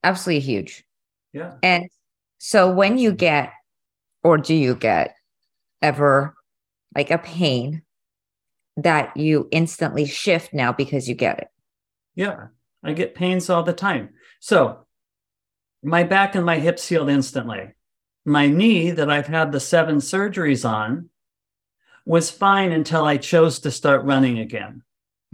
Absolutely 0.04 0.40
huge. 0.40 0.85
Yeah. 1.33 1.54
And 1.62 1.88
so 2.38 2.71
when 2.71 2.99
you 2.99 3.12
get, 3.12 3.52
or 4.23 4.38
do 4.38 4.54
you 4.54 4.75
get 4.75 5.14
ever 5.83 6.35
like 6.95 7.11
a 7.11 7.19
pain 7.19 7.83
that 8.76 9.16
you 9.16 9.49
instantly 9.50 10.07
shift 10.07 10.52
now 10.52 10.73
because 10.73 11.09
you 11.09 11.14
get 11.14 11.38
it? 11.38 11.49
Yeah. 12.14 12.49
I 12.83 12.92
get 12.92 13.14
pains 13.14 13.50
all 13.50 13.62
the 13.62 13.73
time. 13.73 14.11
So 14.40 14.87
my 15.83 16.02
back 16.04 16.35
and 16.35 16.45
my 16.45 16.59
hips 16.59 16.88
healed 16.88 17.11
instantly. 17.11 17.75
My 18.24 18.48
knee, 18.48 18.90
that 18.90 19.10
I've 19.10 19.26
had 19.26 19.52
the 19.52 19.60
seven 19.60 19.96
surgeries 19.96 20.68
on, 20.68 21.08
was 22.04 22.30
fine 22.30 22.72
until 22.72 23.04
I 23.04 23.16
chose 23.16 23.60
to 23.60 23.70
start 23.70 24.04
running 24.04 24.38
again. 24.38 24.82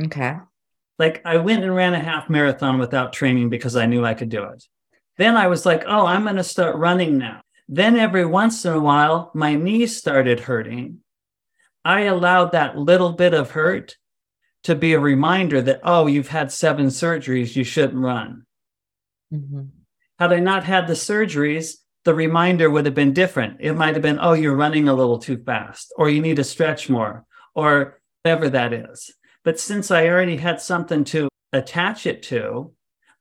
Okay. 0.02 0.36
Like 0.98 1.22
I 1.24 1.38
went 1.38 1.64
and 1.64 1.74
ran 1.74 1.94
a 1.94 1.98
half 1.98 2.30
marathon 2.30 2.78
without 2.78 3.12
training 3.12 3.50
because 3.50 3.76
I 3.76 3.86
knew 3.86 4.04
I 4.04 4.14
could 4.14 4.28
do 4.28 4.44
it. 4.44 4.64
Then 5.18 5.36
I 5.36 5.46
was 5.46 5.66
like, 5.66 5.84
oh, 5.86 6.06
I'm 6.06 6.24
going 6.24 6.36
to 6.36 6.44
start 6.44 6.76
running 6.76 7.18
now. 7.18 7.40
Then 7.68 7.96
every 7.96 8.24
once 8.24 8.64
in 8.64 8.72
a 8.72 8.80
while, 8.80 9.30
my 9.34 9.54
knee 9.54 9.86
started 9.86 10.40
hurting. 10.40 10.98
I 11.84 12.02
allowed 12.02 12.52
that 12.52 12.76
little 12.76 13.12
bit 13.12 13.34
of 13.34 13.52
hurt 13.52 13.96
to 14.64 14.74
be 14.74 14.92
a 14.92 15.00
reminder 15.00 15.62
that, 15.62 15.80
oh, 15.82 16.06
you've 16.06 16.28
had 16.28 16.52
seven 16.52 16.86
surgeries, 16.86 17.56
you 17.56 17.64
shouldn't 17.64 18.02
run. 18.02 18.44
Mm-hmm. 19.32 19.62
Had 20.18 20.32
I 20.32 20.40
not 20.40 20.64
had 20.64 20.86
the 20.86 20.94
surgeries, 20.94 21.76
the 22.06 22.14
reminder 22.14 22.70
would 22.70 22.86
have 22.86 22.94
been 22.94 23.12
different. 23.12 23.56
It 23.58 23.72
might 23.74 23.96
have 23.96 24.02
been, 24.02 24.20
oh, 24.20 24.32
you're 24.32 24.54
running 24.54 24.88
a 24.88 24.94
little 24.94 25.18
too 25.18 25.36
fast, 25.36 25.92
or 25.96 26.08
you 26.08 26.22
need 26.22 26.36
to 26.36 26.44
stretch 26.44 26.88
more, 26.88 27.24
or 27.52 28.00
whatever 28.22 28.48
that 28.48 28.72
is. 28.72 29.12
But 29.42 29.58
since 29.58 29.90
I 29.90 30.06
already 30.06 30.36
had 30.36 30.60
something 30.60 31.02
to 31.06 31.28
attach 31.52 32.06
it 32.06 32.22
to, 32.24 32.72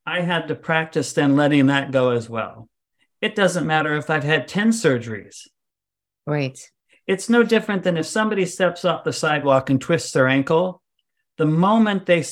I 0.06 0.22
had 0.22 0.48
to 0.50 0.56
practice 0.56 1.14
then 1.14 1.36
letting 1.36 1.66
that 1.66 1.92
go 1.92 2.12
as 2.12 2.30
well. 2.30 2.70
It 3.22 3.34
doesn't 3.34 3.66
matter 3.66 3.98
if 3.98 4.12
I've 4.12 4.24
had 4.24 4.48
10 4.48 4.70
surgeries. 4.70 5.48
Right. 6.28 6.60
It's 7.08 7.28
no 7.28 7.42
different 7.42 7.82
than 7.82 7.98
if 7.98 8.06
somebody 8.06 8.46
steps 8.46 8.86
off 8.86 9.04
the 9.04 9.14
sidewalk 9.14 9.72
and 9.72 9.82
twists 9.82 10.12
their 10.12 10.28
ankle. 10.28 10.84
The 11.38 11.48
moment 11.48 12.06
they 12.06 12.24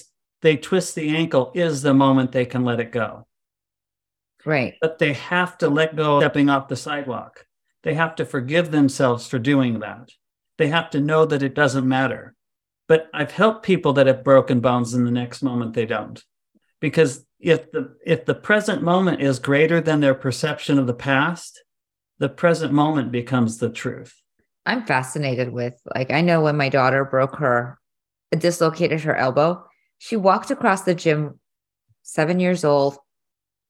they 0.41 0.57
twist 0.57 0.93
the 0.93 1.15
ankle 1.15 1.51
is 1.55 1.81
the 1.81 1.95
moment 1.95 2.31
they 2.31 2.45
can 2.45 2.63
let 2.63 2.79
it 2.79 2.91
go. 2.91 3.25
Right. 4.45 4.75
But 4.81 4.99
they 4.99 5.13
have 5.13 5.57
to 5.59 5.69
let 5.69 5.95
go 5.95 6.17
of 6.17 6.21
stepping 6.21 6.49
off 6.49 6.67
the 6.67 6.75
sidewalk. 6.75 7.45
They 7.83 7.93
have 7.93 8.15
to 8.15 8.25
forgive 8.25 8.71
themselves 8.71 9.27
for 9.27 9.39
doing 9.39 9.79
that. 9.79 10.09
They 10.57 10.67
have 10.67 10.89
to 10.91 11.01
know 11.01 11.25
that 11.25 11.43
it 11.43 11.55
doesn't 11.55 11.87
matter. 11.87 12.35
But 12.87 13.07
I've 13.13 13.31
helped 13.31 13.65
people 13.65 13.93
that 13.93 14.07
have 14.07 14.23
broken 14.23 14.59
bones 14.59 14.93
in 14.93 15.05
the 15.05 15.11
next 15.11 15.41
moment 15.41 15.73
they 15.73 15.85
don't. 15.85 16.21
Because 16.79 17.25
if 17.39 17.71
the 17.71 17.95
if 18.05 18.25
the 18.25 18.35
present 18.35 18.81
moment 18.81 19.21
is 19.21 19.39
greater 19.39 19.81
than 19.81 19.99
their 19.99 20.13
perception 20.13 20.77
of 20.77 20.87
the 20.87 20.93
past, 20.93 21.63
the 22.19 22.29
present 22.29 22.73
moment 22.73 23.11
becomes 23.11 23.57
the 23.57 23.69
truth. 23.69 24.13
I'm 24.65 24.85
fascinated 24.85 25.51
with 25.51 25.79
like 25.95 26.11
I 26.11 26.21
know 26.21 26.41
when 26.41 26.57
my 26.57 26.69
daughter 26.69 27.05
broke 27.05 27.37
her 27.37 27.79
dislocated 28.39 29.01
her 29.01 29.15
elbow, 29.15 29.65
she 29.97 30.15
walked 30.15 30.51
across 30.51 30.81
the 30.81 30.95
gym 30.95 31.39
7 32.03 32.39
years 32.39 32.63
old 32.63 32.97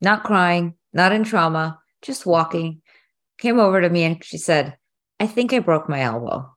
not 0.04 0.24
crying, 0.24 0.76
not 0.94 1.12
in 1.12 1.24
trauma, 1.24 1.80
just 2.02 2.26
walking, 2.26 2.82
came 3.40 3.60
over 3.60 3.82
to 3.82 3.90
me 3.90 4.04
and 4.04 4.24
she 4.24 4.38
said, 4.38 4.78
I 5.20 5.28
think 5.28 5.54
I 5.54 5.60
broke 5.60 5.90
my 5.90 6.02
elbow. 6.02 6.50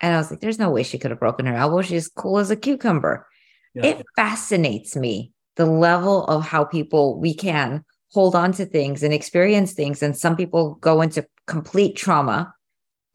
And 0.00 0.14
I 0.14 0.18
was 0.18 0.30
like, 0.30 0.40
there's 0.40 0.58
no 0.58 0.70
way 0.70 0.82
she 0.82 0.98
could 0.98 1.10
have 1.10 1.20
broken 1.20 1.46
her 1.46 1.54
elbow. 1.54 1.82
She's 1.82 2.08
cool 2.08 2.38
as 2.38 2.50
a 2.50 2.56
cucumber. 2.56 3.26
Yeah. 3.74 3.86
It 3.86 4.06
fascinates 4.16 4.96
me 4.96 5.32
the 5.56 5.66
level 5.66 6.24
of 6.24 6.42
how 6.42 6.64
people 6.64 7.20
we 7.20 7.34
can 7.34 7.84
hold 8.12 8.34
on 8.34 8.52
to 8.52 8.66
things 8.66 9.02
and 9.02 9.14
experience 9.14 9.72
things. 9.72 10.02
And 10.02 10.16
some 10.16 10.36
people 10.36 10.74
go 10.76 11.00
into 11.00 11.26
complete 11.46 11.96
trauma, 11.96 12.52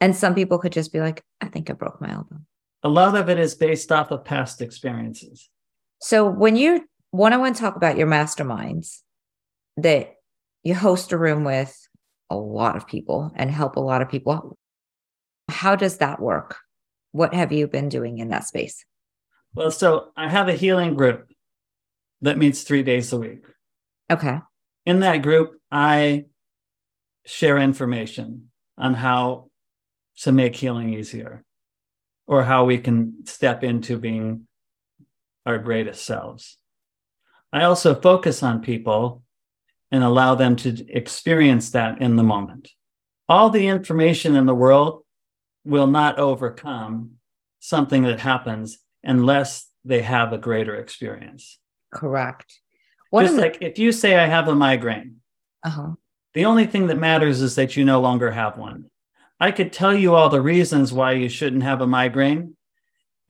and 0.00 0.14
some 0.14 0.34
people 0.34 0.58
could 0.58 0.72
just 0.72 0.92
be 0.92 1.00
like, 1.00 1.22
I 1.40 1.48
think 1.48 1.68
I 1.68 1.72
broke 1.72 2.00
my 2.00 2.12
elbow. 2.12 2.36
A 2.82 2.88
lot 2.88 3.16
of 3.16 3.28
it 3.28 3.38
is 3.38 3.54
based 3.54 3.90
off 3.90 4.10
of 4.10 4.24
past 4.24 4.62
experiences. 4.62 5.48
So 6.00 6.28
when 6.28 6.56
you 6.56 6.86
want 7.12 7.32
to 7.32 7.38
want 7.38 7.56
to 7.56 7.60
talk 7.60 7.76
about 7.76 7.96
your 7.96 8.06
masterminds, 8.06 9.00
that 9.76 10.14
you 10.62 10.74
host 10.74 11.12
a 11.12 11.18
room 11.18 11.44
with 11.44 11.76
a 12.30 12.36
lot 12.36 12.76
of 12.76 12.86
people 12.86 13.32
and 13.36 13.50
help 13.50 13.76
a 13.76 13.80
lot 13.80 14.02
of 14.02 14.08
people. 14.08 14.56
How 15.48 15.76
does 15.76 15.98
that 15.98 16.20
work? 16.20 16.56
What 17.12 17.34
have 17.34 17.52
you 17.52 17.66
been 17.66 17.88
doing 17.88 18.18
in 18.18 18.28
that 18.28 18.46
space? 18.46 18.84
Well, 19.54 19.70
so 19.70 20.08
I 20.16 20.28
have 20.28 20.48
a 20.48 20.54
healing 20.54 20.94
group 20.94 21.30
that 22.20 22.38
meets 22.38 22.62
three 22.62 22.82
days 22.82 23.12
a 23.12 23.18
week. 23.18 23.44
Okay. 24.10 24.38
In 24.84 25.00
that 25.00 25.22
group, 25.22 25.52
I 25.70 26.26
share 27.24 27.58
information 27.58 28.50
on 28.78 28.94
how 28.94 29.50
to 30.18 30.32
make 30.32 30.56
healing 30.56 30.92
easier 30.92 31.44
or 32.26 32.42
how 32.42 32.64
we 32.64 32.78
can 32.78 33.26
step 33.26 33.62
into 33.62 33.98
being 33.98 34.46
our 35.44 35.58
greatest 35.58 36.04
selves. 36.04 36.58
I 37.52 37.64
also 37.64 37.94
focus 37.94 38.42
on 38.42 38.60
people 38.60 39.22
and 39.96 40.04
allow 40.04 40.34
them 40.34 40.56
to 40.56 40.86
experience 40.90 41.70
that 41.70 42.02
in 42.02 42.16
the 42.16 42.22
moment. 42.22 42.68
All 43.30 43.48
the 43.48 43.66
information 43.66 44.36
in 44.36 44.44
the 44.44 44.54
world 44.54 45.04
will 45.64 45.86
not 45.86 46.18
overcome 46.18 47.12
something 47.60 48.02
that 48.02 48.20
happens 48.20 48.78
unless 49.02 49.66
they 49.86 50.02
have 50.02 50.34
a 50.34 50.38
greater 50.38 50.76
experience. 50.76 51.58
Correct. 51.94 52.60
What 53.08 53.22
Just 53.22 53.36
like 53.36 53.58
if 53.62 53.78
you 53.78 53.90
say, 53.90 54.16
I 54.16 54.26
have 54.26 54.48
a 54.48 54.54
migraine, 54.54 55.16
uh-huh. 55.62 55.92
the 56.34 56.44
only 56.44 56.66
thing 56.66 56.88
that 56.88 56.98
matters 56.98 57.40
is 57.40 57.54
that 57.54 57.74
you 57.74 57.84
no 57.86 58.00
longer 58.00 58.30
have 58.30 58.58
one. 58.58 58.90
I 59.40 59.50
could 59.50 59.72
tell 59.72 59.94
you 59.94 60.14
all 60.14 60.28
the 60.28 60.42
reasons 60.42 60.92
why 60.92 61.12
you 61.12 61.30
shouldn't 61.30 61.62
have 61.62 61.80
a 61.80 61.86
migraine. 61.86 62.54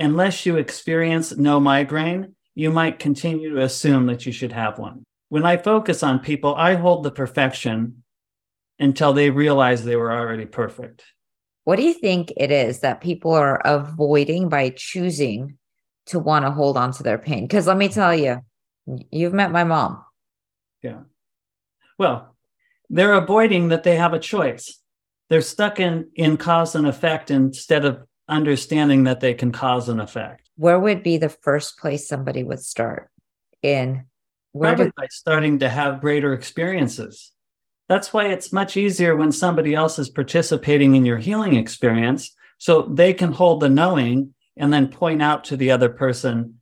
Unless 0.00 0.46
you 0.46 0.56
experience 0.56 1.36
no 1.36 1.60
migraine, 1.60 2.34
you 2.56 2.72
might 2.72 2.98
continue 2.98 3.54
to 3.54 3.62
assume 3.62 4.06
that 4.06 4.26
you 4.26 4.32
should 4.32 4.52
have 4.52 4.80
one 4.80 5.06
when 5.28 5.44
I 5.44 5.56
focus 5.56 6.02
on 6.02 6.20
people, 6.20 6.54
I 6.54 6.74
hold 6.74 7.02
the 7.02 7.10
perfection 7.10 8.02
until 8.78 9.12
they 9.12 9.30
realize 9.30 9.84
they 9.84 9.96
were 9.96 10.12
already 10.12 10.46
perfect. 10.46 11.04
What 11.64 11.76
do 11.76 11.82
you 11.82 11.94
think 11.94 12.32
it 12.36 12.52
is 12.52 12.80
that 12.80 13.00
people 13.00 13.32
are 13.32 13.60
avoiding 13.64 14.48
by 14.48 14.70
choosing 14.70 15.58
to 16.06 16.18
want 16.20 16.44
to 16.44 16.52
hold 16.52 16.76
on 16.76 16.92
to 16.92 17.02
their 17.02 17.18
pain? 17.18 17.44
Because 17.44 17.66
let 17.66 17.76
me 17.76 17.88
tell 17.88 18.14
you, 18.14 18.40
you've 19.10 19.32
met 19.32 19.50
my 19.50 19.64
mom. 19.64 20.04
Yeah. 20.82 21.00
Well, 21.98 22.36
they're 22.88 23.14
avoiding 23.14 23.68
that 23.68 23.82
they 23.82 23.96
have 23.96 24.12
a 24.12 24.20
choice. 24.20 24.80
They're 25.28 25.40
stuck 25.40 25.80
in 25.80 26.10
in 26.14 26.36
cause 26.36 26.76
and 26.76 26.86
effect 26.86 27.32
instead 27.32 27.84
of 27.84 28.04
understanding 28.28 29.04
that 29.04 29.18
they 29.18 29.34
can 29.34 29.50
cause 29.50 29.88
an 29.88 29.98
effect. 29.98 30.48
Where 30.56 30.78
would 30.78 31.02
be 31.02 31.18
the 31.18 31.28
first 31.28 31.78
place 31.78 32.06
somebody 32.06 32.44
would 32.44 32.60
start 32.60 33.10
in 33.62 34.04
where 34.56 34.70
Probably 34.70 34.86
did- 34.86 34.94
by 34.96 35.06
starting 35.10 35.58
to 35.58 35.68
have 35.68 36.00
greater 36.00 36.32
experiences. 36.32 37.32
That's 37.88 38.12
why 38.12 38.28
it's 38.28 38.52
much 38.52 38.76
easier 38.76 39.14
when 39.14 39.30
somebody 39.30 39.74
else 39.74 39.98
is 39.98 40.08
participating 40.08 40.96
in 40.96 41.04
your 41.04 41.18
healing 41.18 41.54
experience 41.54 42.34
so 42.58 42.82
they 42.82 43.12
can 43.12 43.32
hold 43.32 43.60
the 43.60 43.68
knowing 43.68 44.34
and 44.56 44.72
then 44.72 44.88
point 44.88 45.22
out 45.22 45.44
to 45.44 45.56
the 45.56 45.70
other 45.70 45.90
person 45.90 46.60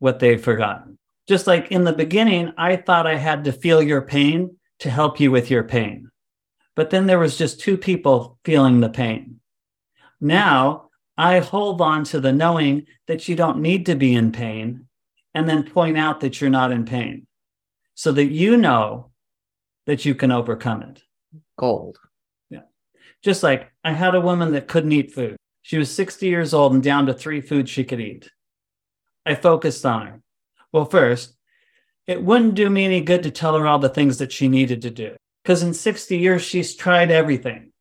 what 0.00 0.18
they've 0.18 0.42
forgotten. 0.42 0.98
Just 1.28 1.46
like 1.46 1.70
in 1.70 1.84
the 1.84 1.92
beginning, 1.92 2.52
I 2.58 2.76
thought 2.76 3.06
I 3.06 3.16
had 3.16 3.44
to 3.44 3.52
feel 3.52 3.80
your 3.80 4.02
pain 4.02 4.56
to 4.80 4.90
help 4.90 5.18
you 5.20 5.30
with 5.30 5.50
your 5.50 5.64
pain. 5.64 6.10
But 6.74 6.90
then 6.90 7.06
there 7.06 7.18
was 7.18 7.38
just 7.38 7.60
two 7.60 7.78
people 7.78 8.38
feeling 8.44 8.80
the 8.80 8.90
pain. 8.90 9.40
Now 10.20 10.90
I 11.16 11.38
hold 11.38 11.80
on 11.80 12.04
to 12.04 12.20
the 12.20 12.32
knowing 12.32 12.86
that 13.06 13.28
you 13.28 13.36
don't 13.36 13.62
need 13.62 13.86
to 13.86 13.94
be 13.94 14.14
in 14.14 14.32
pain 14.32 14.88
and 15.32 15.48
then 15.48 15.62
point 15.62 15.96
out 15.96 16.20
that 16.20 16.40
you're 16.40 16.50
not 16.50 16.72
in 16.72 16.84
pain 16.84 17.26
so 17.96 18.12
that 18.12 18.26
you 18.26 18.56
know 18.56 19.10
that 19.86 20.04
you 20.04 20.14
can 20.14 20.30
overcome 20.30 20.82
it. 20.82 21.02
Gold. 21.58 21.98
Yeah. 22.50 22.60
Just 23.24 23.42
like 23.42 23.72
I 23.82 23.92
had 23.92 24.14
a 24.14 24.20
woman 24.20 24.52
that 24.52 24.68
couldn't 24.68 24.92
eat 24.92 25.12
food. 25.12 25.36
She 25.62 25.78
was 25.78 25.92
60 25.92 26.26
years 26.26 26.54
old 26.54 26.74
and 26.74 26.82
down 26.82 27.06
to 27.06 27.14
three 27.14 27.40
foods 27.40 27.70
she 27.70 27.82
could 27.82 28.00
eat. 28.00 28.30
I 29.24 29.34
focused 29.34 29.84
on 29.84 30.06
her. 30.06 30.20
Well, 30.72 30.84
first, 30.84 31.34
it 32.06 32.22
wouldn't 32.22 32.54
do 32.54 32.70
me 32.70 32.84
any 32.84 33.00
good 33.00 33.24
to 33.24 33.30
tell 33.32 33.58
her 33.58 33.66
all 33.66 33.80
the 33.80 33.88
things 33.88 34.18
that 34.18 34.30
she 34.30 34.46
needed 34.46 34.82
to 34.82 34.90
do 34.90 35.16
because 35.42 35.62
in 35.62 35.74
60 35.74 36.18
years, 36.18 36.42
she's 36.42 36.76
tried 36.76 37.10
everything. 37.10 37.72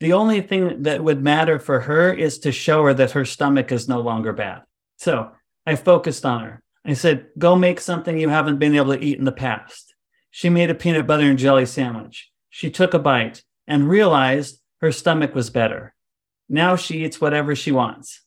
The 0.00 0.12
only 0.12 0.40
thing 0.40 0.82
that 0.82 1.02
would 1.02 1.22
matter 1.22 1.58
for 1.58 1.80
her 1.80 2.12
is 2.12 2.38
to 2.40 2.52
show 2.52 2.84
her 2.84 2.94
that 2.94 3.12
her 3.12 3.24
stomach 3.24 3.72
is 3.72 3.88
no 3.88 4.00
longer 4.00 4.32
bad. 4.32 4.62
So 4.98 5.32
I 5.66 5.76
focused 5.76 6.24
on 6.24 6.42
her. 6.42 6.62
I 6.84 6.92
said, 6.92 7.28
go 7.38 7.56
make 7.56 7.80
something 7.80 8.18
you 8.18 8.28
haven't 8.28 8.58
been 8.58 8.74
able 8.74 8.94
to 8.94 9.02
eat 9.02 9.18
in 9.18 9.24
the 9.24 9.32
past. 9.32 9.94
She 10.30 10.50
made 10.50 10.70
a 10.70 10.74
peanut 10.74 11.06
butter 11.06 11.24
and 11.24 11.38
jelly 11.38 11.66
sandwich. 11.66 12.30
She 12.50 12.70
took 12.70 12.92
a 12.92 12.98
bite 12.98 13.42
and 13.66 13.88
realized 13.88 14.60
her 14.80 14.92
stomach 14.92 15.34
was 15.34 15.48
better. 15.48 15.94
Now 16.48 16.76
she 16.76 17.04
eats 17.04 17.20
whatever 17.20 17.56
she 17.56 17.72
wants. 17.72 18.20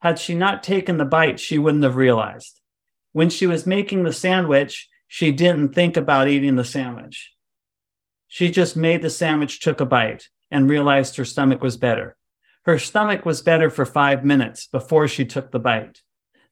Had 0.00 0.18
she 0.18 0.34
not 0.34 0.62
taken 0.62 0.96
the 0.96 1.04
bite, 1.04 1.38
she 1.38 1.58
wouldn't 1.58 1.84
have 1.84 1.96
realized. 1.96 2.60
When 3.12 3.28
she 3.28 3.46
was 3.46 3.66
making 3.66 4.04
the 4.04 4.12
sandwich, 4.12 4.88
she 5.06 5.32
didn't 5.32 5.74
think 5.74 5.96
about 5.96 6.28
eating 6.28 6.56
the 6.56 6.64
sandwich. 6.64 7.32
She 8.26 8.50
just 8.50 8.76
made 8.76 9.02
the 9.02 9.10
sandwich, 9.10 9.60
took 9.60 9.80
a 9.80 9.86
bite, 9.86 10.28
and 10.50 10.70
realized 10.70 11.16
her 11.16 11.24
stomach 11.24 11.62
was 11.62 11.76
better. 11.76 12.16
Her 12.64 12.78
stomach 12.78 13.24
was 13.24 13.42
better 13.42 13.70
for 13.70 13.84
five 13.84 14.24
minutes 14.24 14.66
before 14.66 15.08
she 15.08 15.24
took 15.24 15.50
the 15.50 15.58
bite. 15.58 16.02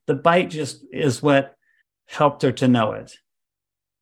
The 0.07 0.15
bite 0.15 0.49
just 0.49 0.83
is 0.91 1.21
what 1.21 1.55
helped 2.07 2.41
her 2.41 2.51
to 2.53 2.67
know 2.67 2.93
it. 2.93 3.13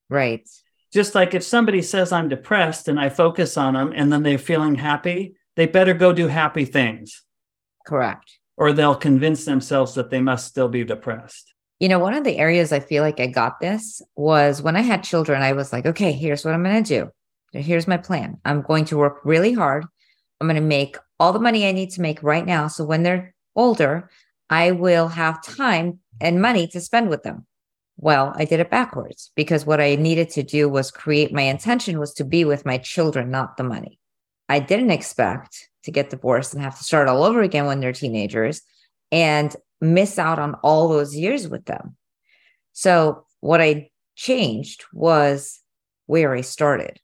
Right. 0.10 0.48
Just 0.94 1.16
like 1.16 1.34
if 1.34 1.44
somebody 1.44 1.82
says 1.82 2.12
I'm 2.12 2.30
depressed 2.30 2.88
and 2.88 3.00
I 3.00 3.10
focus 3.10 3.58
on 3.58 3.74
them 3.74 3.92
and 3.94 4.14
then 4.14 4.24
they're 4.24 4.38
feeling 4.38 4.76
happy, 4.76 5.36
they 5.56 5.66
better 5.66 5.94
go 5.94 6.14
do 6.14 6.28
happy 6.28 6.66
things. 6.66 7.24
Correct. 7.86 8.40
Or 8.58 8.72
they'll 8.72 8.96
convince 8.96 9.46
themselves 9.46 9.96
that 9.96 10.10
they 10.10 10.22
must 10.22 10.48
still 10.48 10.70
be 10.70 10.84
depressed. 10.84 11.54
You 11.80 11.90
know, 11.90 12.00
one 12.00 12.14
of 12.14 12.24
the 12.24 12.38
areas 12.38 12.72
I 12.72 12.80
feel 12.80 13.04
like 13.04 13.20
I 13.20 13.28
got 13.28 13.60
this 13.60 14.02
was 14.16 14.62
when 14.62 14.78
I 14.78 14.82
had 14.82 15.04
children, 15.04 15.42
I 15.42 15.52
was 15.54 15.74
like, 15.74 15.86
okay, 15.86 16.14
here's 16.14 16.46
what 16.46 16.54
I'm 16.54 16.64
going 16.64 16.84
to 16.84 17.12
do. 17.54 17.60
Here's 17.60 17.88
my 17.88 17.98
plan. 17.98 18.40
I'm 18.46 18.62
going 18.62 18.86
to 18.86 18.98
work 18.98 19.20
really 19.26 19.54
hard. 19.54 19.86
I'm 20.40 20.48
going 20.48 20.56
to 20.56 20.62
make 20.62 20.98
all 21.20 21.34
the 21.34 21.40
money 21.40 21.68
I 21.68 21.72
need 21.72 21.92
to 21.92 22.02
make 22.02 22.24
right 22.24 22.46
now. 22.46 22.68
So 22.68 22.86
when 22.86 23.04
they're 23.04 23.34
older, 23.56 24.10
I 24.50 24.72
will 24.72 25.08
have 25.08 25.44
time 25.44 26.00
and 26.22 26.42
money 26.42 26.68
to 26.68 26.82
spend 26.82 27.10
with 27.10 27.24
them. 27.24 27.46
Well, 27.98 28.34
I 28.36 28.46
did 28.46 28.60
it 28.60 28.70
backwards 28.70 29.32
because 29.36 29.66
what 29.66 29.80
I 29.80 29.96
needed 29.96 30.30
to 30.32 30.44
do 30.44 30.68
was 30.68 30.92
create 30.92 31.34
my 31.34 31.44
intention 31.44 32.00
was 32.00 32.14
to 32.16 32.26
be 32.26 32.44
with 32.44 32.66
my 32.66 32.78
children, 32.78 33.32
not 33.32 33.58
the 33.58 33.64
money. 33.64 34.00
I 34.50 34.60
didn't 34.60 34.92
expect 34.92 35.70
to 35.84 35.92
get 35.92 36.10
divorced 36.10 36.54
and 36.54 36.62
have 36.62 36.78
to 36.78 36.84
start 36.84 37.08
all 37.08 37.24
over 37.24 37.42
again 37.42 37.66
when 37.66 37.80
they're 37.80 37.94
teenagers 37.94 38.62
and 39.12 39.56
miss 39.82 40.20
out 40.20 40.40
on 40.40 40.56
all 40.56 40.88
those 40.90 41.16
years 41.16 41.48
with 41.48 41.66
them. 41.66 41.96
So, 42.74 43.26
what 43.40 43.62
I 43.62 43.90
changed 44.16 44.84
was 44.94 45.62
where 46.08 46.34
I 46.34 46.42
started. 46.42 47.00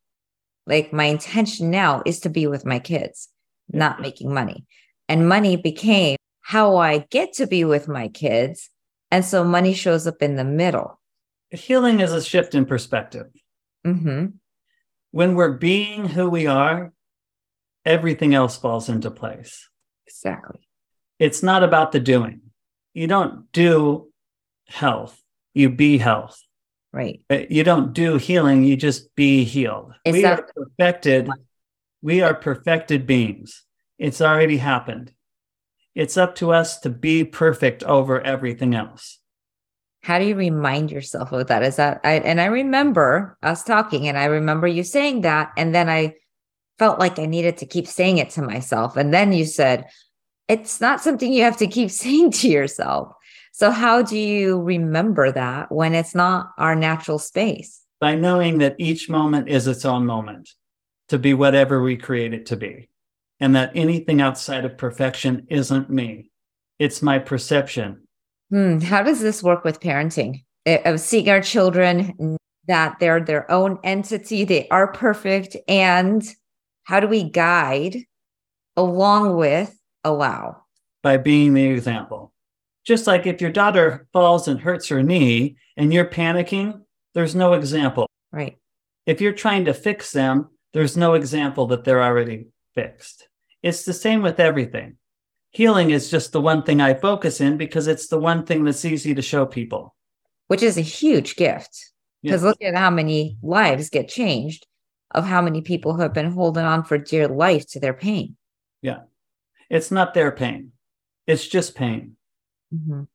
Like, 0.67 0.91
my 0.91 1.05
intention 1.05 1.71
now 1.71 2.03
is 2.05 2.19
to 2.21 2.29
be 2.29 2.47
with 2.47 2.65
my 2.65 2.79
kids, 2.79 3.29
not 3.71 4.01
making 4.01 4.33
money. 4.33 4.65
And 5.07 5.27
money 5.27 5.55
became 5.55 6.17
how 6.51 6.75
I 6.75 6.97
get 7.09 7.31
to 7.35 7.47
be 7.47 7.63
with 7.63 7.87
my 7.87 8.09
kids. 8.09 8.69
And 9.09 9.23
so 9.23 9.41
money 9.45 9.73
shows 9.73 10.05
up 10.05 10.21
in 10.21 10.35
the 10.35 10.43
middle. 10.43 10.99
Healing 11.49 12.01
is 12.01 12.11
a 12.11 12.21
shift 12.21 12.55
in 12.55 12.65
perspective. 12.65 13.27
Mm-hmm. 13.87 14.25
When 15.11 15.35
we're 15.35 15.53
being 15.53 16.09
who 16.09 16.29
we 16.29 16.47
are, 16.47 16.91
everything 17.85 18.35
else 18.35 18.57
falls 18.57 18.89
into 18.89 19.09
place. 19.09 19.69
Exactly. 20.05 20.67
It's 21.19 21.41
not 21.41 21.63
about 21.63 21.93
the 21.93 22.01
doing. 22.01 22.41
You 22.93 23.07
don't 23.07 23.49
do 23.53 24.11
health, 24.67 25.17
you 25.53 25.69
be 25.69 25.99
health. 25.99 26.37
Right. 26.91 27.21
You 27.49 27.63
don't 27.63 27.93
do 27.93 28.17
healing, 28.17 28.65
you 28.65 28.75
just 28.75 29.15
be 29.15 29.45
healed. 29.45 29.93
Is 30.03 30.11
we 30.11 30.25
are 30.25 30.45
perfected. 30.53 31.29
We 32.01 32.21
are 32.21 32.33
perfected 32.33 33.07
beings. 33.07 33.63
It's 33.97 34.19
already 34.19 34.57
happened. 34.57 35.13
It's 35.95 36.17
up 36.17 36.35
to 36.35 36.51
us 36.51 36.79
to 36.81 36.89
be 36.89 37.23
perfect 37.23 37.83
over 37.83 38.21
everything 38.21 38.75
else. 38.75 39.19
How 40.03 40.17
do 40.19 40.25
you 40.25 40.35
remind 40.35 40.91
yourself 40.91 41.31
of 41.31 41.47
that? 41.47 41.63
Is 41.63 41.75
that 41.75 42.01
I 42.03 42.13
and 42.13 42.41
I 42.41 42.45
remember 42.45 43.37
us 43.43 43.63
talking 43.63 44.07
and 44.07 44.17
I 44.17 44.25
remember 44.25 44.67
you 44.67 44.83
saying 44.83 45.21
that 45.21 45.51
and 45.57 45.75
then 45.75 45.89
I 45.89 46.15
felt 46.79 46.99
like 46.99 47.19
I 47.19 47.25
needed 47.25 47.57
to 47.57 47.65
keep 47.65 47.87
saying 47.87 48.17
it 48.17 48.31
to 48.31 48.41
myself 48.41 48.97
and 48.97 49.13
then 49.13 49.31
you 49.31 49.45
said 49.45 49.85
it's 50.47 50.81
not 50.81 51.01
something 51.01 51.31
you 51.31 51.43
have 51.43 51.57
to 51.57 51.67
keep 51.67 51.91
saying 52.03 52.31
to 52.31 52.49
yourself. 52.49 53.13
So 53.53 53.69
how 53.69 54.01
do 54.01 54.17
you 54.17 54.61
remember 54.61 55.31
that 55.31 55.71
when 55.71 55.93
it's 55.93 56.15
not 56.15 56.51
our 56.57 56.75
natural 56.75 57.19
space? 57.19 57.81
By 57.99 58.15
knowing 58.15 58.57
that 58.59 58.75
each 58.79 59.09
moment 59.09 59.49
is 59.49 59.67
its 59.67 59.85
own 59.85 60.05
moment 60.05 60.49
to 61.09 61.19
be 61.19 61.33
whatever 61.33 61.83
we 61.83 61.97
create 61.97 62.33
it 62.33 62.47
to 62.47 62.55
be, 62.55 62.89
and 63.41 63.55
that 63.55 63.71
anything 63.75 64.21
outside 64.21 64.63
of 64.63 64.77
perfection 64.77 65.45
isn't 65.49 65.89
me. 65.89 66.31
It's 66.79 67.01
my 67.01 67.19
perception. 67.19 68.07
Hmm. 68.49 68.79
How 68.79 69.03
does 69.03 69.19
this 69.19 69.43
work 69.43 69.65
with 69.65 69.81
parenting? 69.81 70.43
Of 70.65 71.01
seeing 71.01 71.29
our 71.29 71.41
children 71.41 72.37
that 72.67 72.99
they're 72.99 73.19
their 73.19 73.49
own 73.51 73.79
entity, 73.83 74.45
they 74.45 74.69
are 74.69 74.93
perfect, 74.93 75.57
and 75.67 76.23
how 76.83 76.99
do 76.99 77.07
we 77.07 77.23
guide 77.23 77.97
along 78.77 79.35
with 79.35 79.77
allow? 80.03 80.61
by 81.01 81.17
being 81.17 81.53
the 81.53 81.65
example. 81.65 82.33
Just 82.83 83.07
like 83.07 83.27
if 83.27 83.41
your 83.41 83.51
daughter 83.51 84.07
falls 84.11 84.47
and 84.47 84.59
hurts 84.59 84.87
her 84.87 85.03
knee 85.03 85.57
and 85.77 85.93
you're 85.93 86.05
panicking, 86.05 86.81
there's 87.13 87.35
no 87.35 87.53
example. 87.53 88.07
Right. 88.31 88.57
If 89.05 89.21
you're 89.21 89.33
trying 89.33 89.65
to 89.65 89.73
fix 89.73 90.11
them, 90.11 90.49
there's 90.73 90.97
no 90.97 91.13
example 91.13 91.67
that 91.67 91.83
they're 91.83 92.03
already 92.03 92.47
fixed. 92.73 93.27
It's 93.63 93.83
the 93.85 93.93
same 93.93 94.21
with 94.21 94.39
everything. 94.39 94.97
Healing 95.51 95.91
is 95.91 96.09
just 96.09 96.31
the 96.31 96.41
one 96.41 96.63
thing 96.63 96.81
I 96.81 96.93
focus 96.93 97.41
in 97.41 97.57
because 97.57 97.87
it's 97.87 98.07
the 98.07 98.19
one 98.19 98.45
thing 98.45 98.63
that's 98.63 98.85
easy 98.85 99.13
to 99.13 99.21
show 99.21 99.45
people. 99.45 99.95
Which 100.47 100.63
is 100.63 100.77
a 100.77 100.81
huge 100.81 101.35
gift. 101.35 101.91
Because 102.23 102.41
Yeah. 102.41 102.47
look 102.49 102.61
at 102.61 102.75
how 102.75 102.89
many 102.89 103.37
lives 103.41 103.89
get 103.89 104.07
changed 104.07 104.67
of 105.11 105.25
how 105.25 105.41
many 105.41 105.61
people 105.61 105.93
who 105.93 106.01
have 106.01 106.13
been 106.13 106.31
holding 106.31 106.63
on 106.63 106.83
for 106.83 106.97
dear 106.97 107.27
life 107.27 107.67
to 107.71 107.79
their 107.79 107.93
pain. 107.93 108.37
Yeah. 108.81 109.01
It's 109.69 109.91
not 109.91 110.13
their 110.13 110.31
pain, 110.31 110.71
it's 111.27 111.47
just 111.47 111.75
pain. 111.75 112.17
Mhm. 112.73 113.07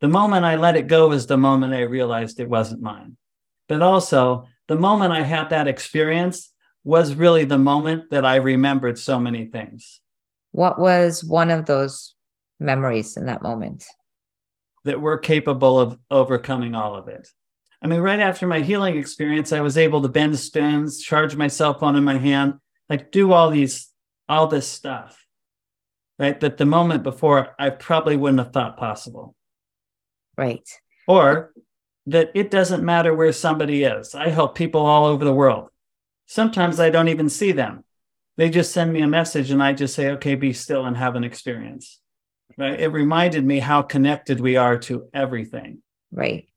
The 0.00 0.08
moment 0.08 0.44
I 0.44 0.56
let 0.56 0.76
it 0.76 0.86
go 0.86 1.12
is 1.12 1.26
the 1.26 1.36
moment 1.36 1.74
I 1.74 1.80
realized 1.82 2.40
it 2.40 2.48
wasn't 2.48 2.82
mine. 2.82 3.16
But 3.68 3.82
also, 3.82 4.46
the 4.66 4.76
moment 4.76 5.12
I 5.12 5.22
had 5.22 5.50
that 5.50 5.68
experience 5.68 6.52
was 6.84 7.14
really 7.14 7.44
the 7.44 7.58
moment 7.58 8.10
that 8.10 8.24
I 8.24 8.36
remembered 8.36 8.98
so 8.98 9.18
many 9.18 9.46
things 9.46 10.00
What 10.52 10.78
was 10.78 11.24
one 11.24 11.50
of 11.50 11.66
those 11.66 12.14
memories 12.60 13.16
in 13.16 13.26
that 13.26 13.42
moment? 13.42 13.84
that 14.84 15.00
were 15.00 15.16
capable 15.16 15.80
of 15.80 15.98
overcoming 16.10 16.74
all 16.74 16.94
of 16.94 17.08
it. 17.08 17.26
I 17.82 17.86
mean, 17.86 18.00
right 18.00 18.20
after 18.20 18.46
my 18.46 18.60
healing 18.60 18.98
experience, 18.98 19.50
I 19.50 19.62
was 19.62 19.78
able 19.78 20.02
to 20.02 20.08
bend 20.08 20.38
stones, 20.38 21.00
charge 21.00 21.34
my 21.36 21.48
cell 21.48 21.72
phone 21.78 21.96
in 21.96 22.04
my 22.04 22.18
hand, 22.18 22.54
like 22.90 23.10
do 23.10 23.32
all 23.32 23.48
these, 23.50 23.88
all 24.28 24.46
this 24.46 24.68
stuff, 24.68 25.24
right? 26.18 26.38
That 26.38 26.58
the 26.58 26.66
moment 26.66 27.02
before 27.02 27.54
I 27.58 27.70
probably 27.70 28.18
wouldn't 28.18 28.40
have 28.40 28.52
thought 28.52 28.76
possible. 28.76 29.34
Right. 30.36 30.68
or 31.06 31.52
that 32.06 32.30
it 32.34 32.50
doesn't 32.50 32.84
matter 32.84 33.14
where 33.14 33.32
somebody 33.32 33.84
is. 33.84 34.14
I 34.14 34.28
help 34.28 34.54
people 34.54 34.84
all 34.84 35.06
over 35.06 35.24
the 35.24 35.32
world. 35.32 35.68
Sometimes 36.26 36.80
I 36.80 36.90
don't 36.90 37.08
even 37.08 37.28
see 37.28 37.52
them. 37.52 37.84
They 38.36 38.50
just 38.50 38.72
send 38.72 38.92
me 38.92 39.00
a 39.02 39.06
message 39.06 39.50
and 39.50 39.62
I 39.62 39.72
just 39.72 39.94
say, 39.94 40.10
okay, 40.12 40.34
be 40.34 40.52
still 40.52 40.84
and 40.86 40.96
have 40.96 41.14
an 41.14 41.24
experience. 41.24 42.00
Right. 42.58 42.80
It 42.80 42.88
reminded 42.88 43.44
me 43.44 43.58
how 43.58 43.82
connected 43.82 44.40
we 44.40 44.56
are 44.56 44.78
to 44.80 45.08
everything. 45.14 45.82
Right. 46.12 46.48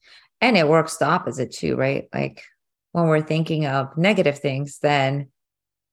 And 0.41 0.57
it 0.57 0.67
works 0.67 0.97
the 0.97 1.05
opposite 1.05 1.51
too, 1.51 1.75
right? 1.75 2.07
Like 2.13 2.43
when 2.91 3.07
we're 3.07 3.21
thinking 3.21 3.65
of 3.65 3.95
negative 3.97 4.39
things, 4.39 4.79
then 4.79 5.29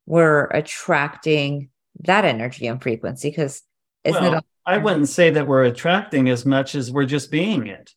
we're 0.06 0.44
attracting 0.46 1.70
that 2.00 2.24
energy 2.24 2.66
and 2.66 2.82
frequency 2.82 3.30
because 3.30 3.62
isn't 4.04 4.22
Well, 4.22 4.32
it? 4.32 4.36
all- 4.36 4.44
I 4.66 4.78
wouldn't 4.78 5.08
say 5.08 5.28
that 5.30 5.46
we're 5.46 5.64
attracting 5.64 6.28
as 6.30 6.46
much 6.46 6.74
as 6.74 6.90
we're 6.90 7.04
just 7.04 7.30
being 7.30 7.66
it. 7.66 7.90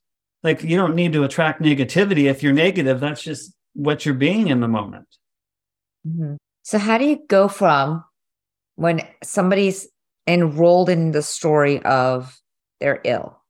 Like 0.44 0.63
you 0.63 0.76
don't 0.78 0.96
need 0.96 1.13
to 1.13 1.24
attract 1.24 1.62
negativity. 1.62 2.26
If 2.30 2.44
you're 2.44 2.54
negative, 2.54 3.00
that's 3.00 3.24
just 3.24 3.54
what 3.74 4.06
you're 4.06 4.16
being 4.16 4.48
in 4.48 4.60
the 4.60 4.68
moment. 4.68 5.08
Mhm. 6.08 6.38
So, 6.63 6.78
how 6.78 6.98
do 6.98 7.06
you 7.06 7.20
go 7.28 7.48
from 7.48 8.04
when 8.76 9.02
somebody's 9.24 9.88
enrolled 10.28 10.89
in 10.89 11.12
the 11.12 11.22
story 11.22 11.82
of 11.84 12.39
they're 12.80 13.02
ill, 13.04 13.41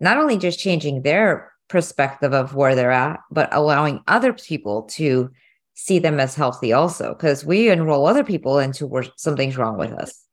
not 0.00 0.16
only 0.16 0.36
just 0.36 0.58
changing 0.58 1.02
their 1.02 1.52
perspective 1.68 2.32
of 2.32 2.54
where 2.54 2.74
they're 2.74 2.90
at, 2.90 3.20
but 3.30 3.48
allowing 3.54 4.00
other 4.08 4.32
people 4.32 4.82
to 4.82 5.30
see 5.74 5.98
them 5.98 6.20
as 6.20 6.34
healthy 6.34 6.72
also? 6.72 7.14
Because 7.14 7.44
we 7.44 7.70
enroll 7.70 8.06
other 8.06 8.24
people 8.24 8.58
into 8.58 8.86
where 8.86 9.04
something's 9.16 9.56
wrong 9.56 9.78
with 9.78 9.92
us. 9.92 10.24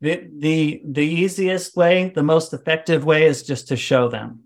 The, 0.00 0.28
the 0.38 0.82
the 0.84 1.06
easiest 1.06 1.76
way, 1.76 2.10
the 2.14 2.24
most 2.24 2.52
effective 2.52 3.04
way 3.04 3.24
is 3.26 3.42
just 3.42 3.68
to 3.68 3.76
show 3.76 4.08
them 4.08 4.44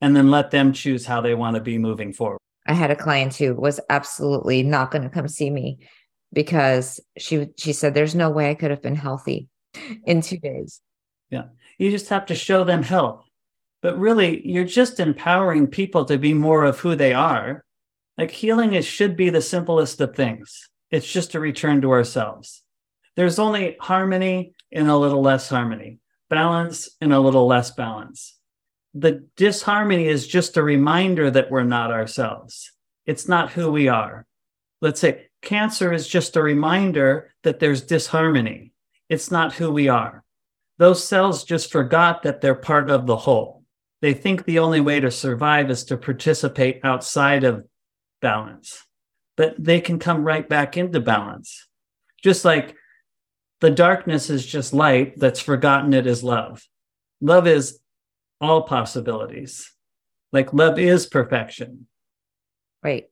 and 0.00 0.16
then 0.16 0.30
let 0.30 0.50
them 0.50 0.72
choose 0.72 1.06
how 1.06 1.20
they 1.20 1.34
want 1.34 1.54
to 1.54 1.62
be 1.62 1.78
moving 1.78 2.12
forward. 2.12 2.38
I 2.66 2.72
had 2.72 2.90
a 2.90 2.96
client 2.96 3.36
who 3.36 3.54
was 3.54 3.78
absolutely 3.88 4.62
not 4.62 4.90
going 4.90 5.02
to 5.02 5.08
come 5.08 5.28
see 5.28 5.50
me 5.50 5.78
because 6.32 7.00
she 7.18 7.48
she 7.56 7.72
said 7.72 7.94
there's 7.94 8.14
no 8.14 8.30
way 8.30 8.50
I 8.50 8.54
could 8.54 8.70
have 8.70 8.82
been 8.82 8.96
healthy 8.96 9.48
in 10.04 10.20
two 10.20 10.38
days. 10.38 10.80
Yeah. 11.30 11.44
You 11.78 11.90
just 11.90 12.08
have 12.08 12.26
to 12.26 12.34
show 12.34 12.64
them 12.64 12.82
help. 12.82 13.24
But 13.82 13.98
really, 13.98 14.46
you're 14.46 14.64
just 14.64 14.98
empowering 15.00 15.66
people 15.66 16.04
to 16.06 16.18
be 16.18 16.34
more 16.34 16.64
of 16.64 16.78
who 16.80 16.96
they 16.96 17.12
are. 17.12 17.64
Like 18.18 18.30
healing 18.30 18.72
is 18.74 18.86
should 18.86 19.16
be 19.16 19.30
the 19.30 19.42
simplest 19.42 20.00
of 20.00 20.16
things. 20.16 20.68
It's 20.90 21.10
just 21.10 21.34
a 21.34 21.40
return 21.40 21.82
to 21.82 21.90
ourselves. 21.92 22.62
There's 23.16 23.38
only 23.38 23.76
harmony 23.80 24.54
and 24.72 24.88
a 24.88 24.96
little 24.96 25.22
less 25.22 25.48
harmony. 25.48 26.00
balance 26.28 26.88
and 27.00 27.12
a 27.12 27.20
little 27.20 27.46
less 27.46 27.70
balance. 27.70 28.36
The 28.94 29.26
disharmony 29.36 30.06
is 30.08 30.26
just 30.26 30.56
a 30.56 30.62
reminder 30.62 31.30
that 31.30 31.50
we're 31.50 31.64
not 31.64 31.92
ourselves. 31.92 32.72
It's 33.04 33.28
not 33.28 33.52
who 33.52 33.70
we 33.70 33.88
are. 33.88 34.26
Let's 34.80 35.00
say 35.00 35.28
cancer 35.46 35.92
is 35.92 36.08
just 36.08 36.36
a 36.36 36.42
reminder 36.42 37.32
that 37.44 37.60
there's 37.60 37.82
disharmony. 37.82 38.72
It's 39.08 39.30
not 39.30 39.54
who 39.54 39.70
we 39.70 39.88
are. 39.88 40.24
Those 40.78 41.06
cells 41.06 41.44
just 41.44 41.70
forgot 41.70 42.24
that 42.24 42.40
they're 42.40 42.56
part 42.56 42.90
of 42.90 43.06
the 43.06 43.16
whole. 43.16 43.62
They 44.02 44.12
think 44.12 44.44
the 44.44 44.58
only 44.58 44.80
way 44.80 44.98
to 44.98 45.10
survive 45.10 45.70
is 45.70 45.84
to 45.84 45.96
participate 45.96 46.80
outside 46.82 47.44
of 47.44 47.64
balance, 48.20 48.84
but 49.36 49.54
they 49.56 49.80
can 49.80 50.00
come 50.00 50.24
right 50.24 50.46
back 50.46 50.76
into 50.76 51.00
balance. 51.00 51.68
Just 52.22 52.44
like 52.44 52.74
the 53.60 53.70
darkness 53.70 54.28
is 54.28 54.44
just 54.44 54.74
light 54.74 55.14
that's 55.16 55.40
forgotten 55.40 55.94
it 55.94 56.08
is 56.08 56.24
love. 56.24 56.66
Love 57.20 57.46
is 57.46 57.78
all 58.40 58.62
possibilities. 58.62 59.72
Like 60.32 60.52
love 60.52 60.78
is 60.78 61.06
perfection. 61.06 61.86
Right. 62.82 63.06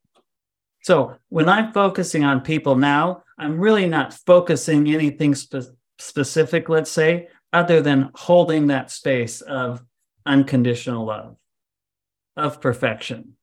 So 0.84 1.16
when 1.30 1.48
I'm 1.48 1.72
focusing 1.72 2.24
on 2.24 2.42
people 2.42 2.76
now, 2.76 3.22
I'm 3.38 3.58
really 3.58 3.88
not 3.88 4.12
focusing 4.12 4.86
anything 4.92 5.34
spe- 5.34 5.72
specific, 5.98 6.68
let's 6.68 6.90
say, 6.90 7.28
other 7.54 7.80
than 7.80 8.10
holding 8.14 8.66
that 8.66 8.90
space 8.90 9.40
of 9.40 9.82
unconditional 10.26 11.06
love, 11.06 11.36
of 12.36 12.60
perfection, 12.60 13.36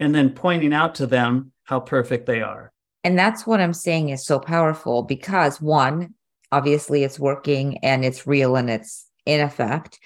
and 0.00 0.14
then 0.14 0.30
pointing 0.30 0.72
out 0.72 0.94
to 0.94 1.06
them 1.06 1.52
how 1.64 1.80
perfect 1.80 2.24
they 2.24 2.40
are. 2.40 2.72
And 3.04 3.18
that's 3.18 3.46
what 3.46 3.60
I'm 3.60 3.74
saying 3.74 4.08
is 4.08 4.24
so 4.24 4.38
powerful 4.38 5.02
because 5.02 5.60
one, 5.60 6.14
obviously 6.50 7.04
it's 7.04 7.20
working 7.20 7.76
and 7.84 8.06
it's 8.06 8.26
real 8.26 8.56
and 8.56 8.70
it's 8.70 9.06
in 9.26 9.42
effect. 9.42 10.00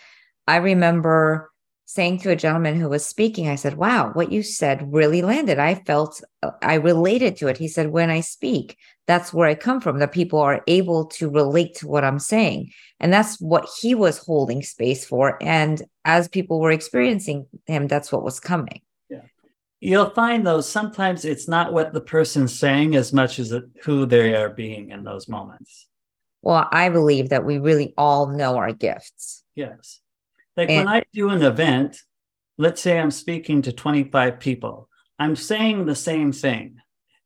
I 0.49 0.57
remember 0.57 1.50
saying 1.93 2.19
to 2.19 2.31
a 2.31 2.37
gentleman 2.37 2.79
who 2.79 2.89
was 2.89 3.05
speaking, 3.05 3.49
I 3.49 3.57
said, 3.57 3.77
Wow, 3.77 4.11
what 4.13 4.31
you 4.31 4.45
said 4.45 4.93
really 4.93 5.23
landed. 5.23 5.59
I 5.59 5.75
felt 5.75 6.23
I 6.63 6.75
related 6.75 7.37
to 7.39 7.49
it. 7.49 7.59
He 7.59 7.67
said, 7.67 7.91
When 7.91 8.11
I 8.11 8.21
speak, 8.21 8.77
that's 9.09 9.35
where 9.35 9.49
I 9.49 9.57
come 9.57 9.81
from, 9.81 9.99
that 9.99 10.13
people 10.13 10.39
are 10.39 10.63
able 10.69 11.07
to 11.07 11.29
relate 11.29 11.75
to 11.77 11.89
what 11.89 12.05
I'm 12.05 12.21
saying. 12.21 12.71
And 13.01 13.13
that's 13.13 13.41
what 13.41 13.69
he 13.81 13.97
was 13.97 14.19
holding 14.19 14.63
space 14.63 15.05
for. 15.05 15.37
And 15.43 15.83
as 16.05 16.29
people 16.29 16.61
were 16.61 16.71
experiencing 16.71 17.47
him, 17.67 17.89
that's 17.89 18.13
what 18.13 18.23
was 18.23 18.39
coming. 18.39 18.83
Yeah. 19.09 19.23
You'll 19.81 20.11
find 20.11 20.47
though, 20.47 20.61
sometimes 20.61 21.25
it's 21.25 21.49
not 21.49 21.73
what 21.73 21.93
the 21.93 22.01
person's 22.01 22.57
saying 22.57 22.95
as 22.95 23.13
much 23.13 23.41
as 23.41 23.53
who 23.83 24.07
they 24.07 24.37
are 24.37 24.51
being 24.51 24.91
in 24.91 25.03
those 25.03 25.29
moments. 25.29 25.89
Well, 26.43 26.69
I 26.71 26.89
believe 26.89 27.31
that 27.31 27.45
we 27.45 27.59
really 27.59 27.95
all 27.99 28.29
know 28.29 28.57
our 28.57 28.73
gifts. 28.73 29.43
Yes. 29.57 30.00
Like 30.61 30.69
and, 30.69 30.85
when 30.85 30.89
I 30.89 31.05
do 31.15 31.31
an 31.31 31.43
event, 31.43 31.97
let's 32.59 32.83
say 32.83 33.01
I'm 33.01 33.11
speaking 33.11 33.63
to 33.63 33.73
25 33.73 34.39
people, 34.39 34.91
I'm 35.19 35.35
saying 35.35 35.87
the 35.87 35.95
same 35.95 36.33
thing. 36.33 36.77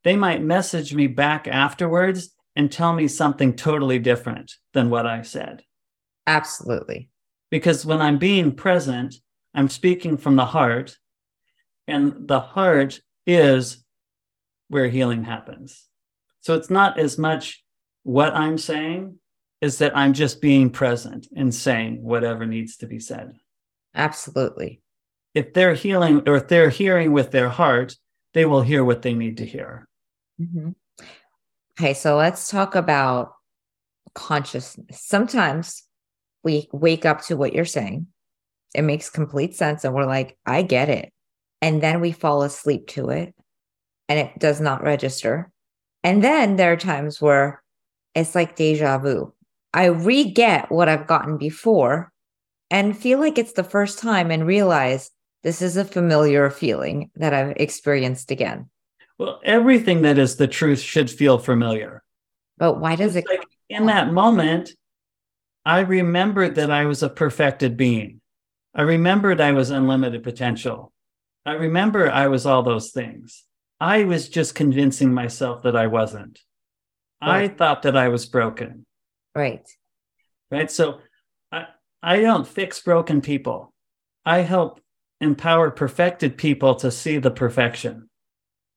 They 0.04 0.14
might 0.14 0.40
message 0.40 0.94
me 0.94 1.08
back 1.08 1.48
afterwards 1.48 2.30
and 2.54 2.70
tell 2.70 2.92
me 2.92 3.08
something 3.08 3.56
totally 3.56 3.98
different 3.98 4.52
than 4.72 4.88
what 4.88 5.04
I 5.08 5.22
said. 5.22 5.64
Absolutely. 6.28 7.08
Because 7.50 7.84
when 7.84 8.00
I'm 8.00 8.18
being 8.18 8.54
present, 8.54 9.16
I'm 9.52 9.68
speaking 9.68 10.16
from 10.16 10.36
the 10.36 10.46
heart, 10.46 10.96
and 11.88 12.28
the 12.28 12.38
heart 12.38 13.00
is 13.26 13.84
where 14.68 14.86
healing 14.86 15.24
happens. 15.24 15.88
So 16.40 16.54
it's 16.54 16.70
not 16.70 17.00
as 17.00 17.18
much 17.18 17.64
what 18.04 18.32
I'm 18.32 18.58
saying 18.58 19.18
is 19.64 19.78
that 19.78 19.96
I'm 19.96 20.12
just 20.12 20.42
being 20.42 20.68
present 20.68 21.26
and 21.34 21.54
saying 21.54 22.02
whatever 22.02 22.44
needs 22.44 22.76
to 22.76 22.86
be 22.86 23.00
said. 23.00 23.32
Absolutely. 23.94 24.82
If 25.34 25.54
they're 25.54 25.74
healing 25.74 26.22
or 26.28 26.36
if 26.36 26.48
they're 26.48 26.68
hearing 26.68 27.12
with 27.12 27.30
their 27.30 27.48
heart, 27.48 27.96
they 28.34 28.44
will 28.44 28.60
hear 28.60 28.84
what 28.84 29.02
they 29.02 29.14
need 29.14 29.38
to 29.38 29.46
hear. 29.46 29.88
Mm-hmm. 30.40 30.70
Okay, 31.78 31.94
so 31.94 32.16
let's 32.16 32.50
talk 32.50 32.74
about 32.74 33.32
consciousness. 34.14 35.00
Sometimes 35.00 35.82
we 36.42 36.68
wake 36.72 37.06
up 37.06 37.22
to 37.22 37.36
what 37.36 37.54
you're 37.54 37.64
saying, 37.64 38.06
it 38.74 38.82
makes 38.82 39.08
complete 39.08 39.54
sense, 39.54 39.84
and 39.84 39.94
we're 39.94 40.04
like, 40.04 40.36
I 40.44 40.62
get 40.62 40.90
it. 40.90 41.10
And 41.62 41.82
then 41.82 42.00
we 42.00 42.12
fall 42.12 42.42
asleep 42.42 42.88
to 42.88 43.08
it 43.08 43.34
and 44.10 44.18
it 44.18 44.38
does 44.38 44.60
not 44.60 44.82
register. 44.82 45.50
And 46.02 46.22
then 46.22 46.56
there 46.56 46.72
are 46.72 46.76
times 46.76 47.22
where 47.22 47.62
it's 48.14 48.34
like 48.34 48.56
deja 48.56 48.98
vu. 48.98 49.32
I 49.74 49.86
re 49.86 50.30
get 50.30 50.70
what 50.70 50.88
I've 50.88 51.08
gotten 51.08 51.36
before 51.36 52.12
and 52.70 52.96
feel 52.96 53.18
like 53.18 53.38
it's 53.38 53.54
the 53.54 53.64
first 53.64 53.98
time 53.98 54.30
and 54.30 54.46
realize 54.46 55.10
this 55.42 55.60
is 55.60 55.76
a 55.76 55.84
familiar 55.84 56.48
feeling 56.48 57.10
that 57.16 57.34
I've 57.34 57.56
experienced 57.56 58.30
again. 58.30 58.70
Well, 59.18 59.40
everything 59.44 60.02
that 60.02 60.16
is 60.16 60.36
the 60.36 60.46
truth 60.46 60.78
should 60.78 61.10
feel 61.10 61.38
familiar. 61.38 62.04
But 62.56 62.80
why 62.80 62.94
does 62.94 63.16
it's 63.16 63.28
it? 63.28 63.38
Like 63.38 63.48
in 63.68 63.86
that 63.86 64.12
moment, 64.12 64.70
I 65.66 65.80
remembered 65.80 66.54
that 66.54 66.70
I 66.70 66.84
was 66.84 67.02
a 67.02 67.08
perfected 67.08 67.76
being. 67.76 68.20
I 68.76 68.82
remembered 68.82 69.40
I 69.40 69.52
was 69.52 69.70
unlimited 69.70 70.22
potential. 70.22 70.92
I 71.44 71.52
remember 71.52 72.10
I 72.10 72.28
was 72.28 72.46
all 72.46 72.62
those 72.62 72.92
things. 72.92 73.44
I 73.80 74.04
was 74.04 74.28
just 74.28 74.54
convincing 74.54 75.12
myself 75.12 75.62
that 75.62 75.76
I 75.76 75.88
wasn't. 75.88 76.38
Right. 77.20 77.42
I 77.42 77.48
thought 77.48 77.82
that 77.82 77.96
I 77.96 78.08
was 78.08 78.26
broken. 78.26 78.86
Right. 79.34 79.68
Right. 80.50 80.70
So 80.70 81.00
I, 81.50 81.66
I 82.02 82.20
don't 82.20 82.46
fix 82.46 82.80
broken 82.80 83.20
people. 83.20 83.72
I 84.24 84.38
help 84.40 84.80
empower 85.20 85.70
perfected 85.70 86.36
people 86.36 86.74
to 86.76 86.90
see 86.90 87.18
the 87.18 87.30
perfection. 87.30 88.08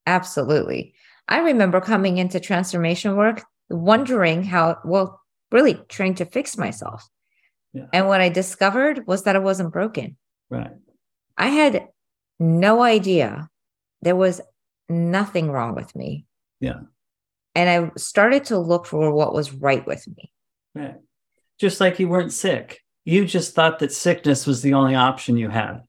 Absolutely. 0.06 0.94
I 1.28 1.40
remember 1.40 1.82
coming 1.82 2.18
into 2.18 2.40
transformation 2.40 3.16
work, 3.16 3.44
wondering 3.70 4.44
how, 4.44 4.78
well, 4.86 5.22
really 5.52 5.76
trying 5.90 6.16
to 6.16 6.26
fix 6.26 6.58
myself. 6.58 7.08
Yeah. 7.74 7.88
And 7.94 8.08
what 8.08 8.22
I 8.22 8.30
discovered 8.30 9.06
was 9.08 9.24
that 9.24 9.36
I 9.36 9.40
wasn't 9.40 9.74
broken. 9.74 10.18
Right. 10.50 10.72
I 11.38 11.48
had 11.48 11.88
no 12.40 12.82
idea 12.82 13.50
there 14.02 14.16
was 14.16 14.42
nothing 14.90 15.52
wrong 15.52 15.76
with 15.76 15.96
me. 15.96 16.26
Yeah. 16.60 16.82
And 17.56 17.70
I 17.70 17.92
started 17.98 18.46
to 18.46 18.58
look 18.58 18.86
for 18.86 19.12
what 19.14 19.34
was 19.34 19.54
right 19.54 19.86
with 19.86 20.08
me. 20.08 20.32
Right. 20.78 20.96
Just 21.60 21.82
like 21.82 22.00
you 22.00 22.08
weren't 22.08 22.34
sick. 22.34 22.82
You 23.06 23.26
just 23.26 23.56
thought 23.56 23.80
that 23.80 23.92
sickness 23.92 24.46
was 24.46 24.62
the 24.62 24.74
only 24.74 24.96
option 24.96 25.38
you 25.38 25.50
had. 25.50 25.82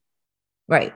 Right. 0.66 0.94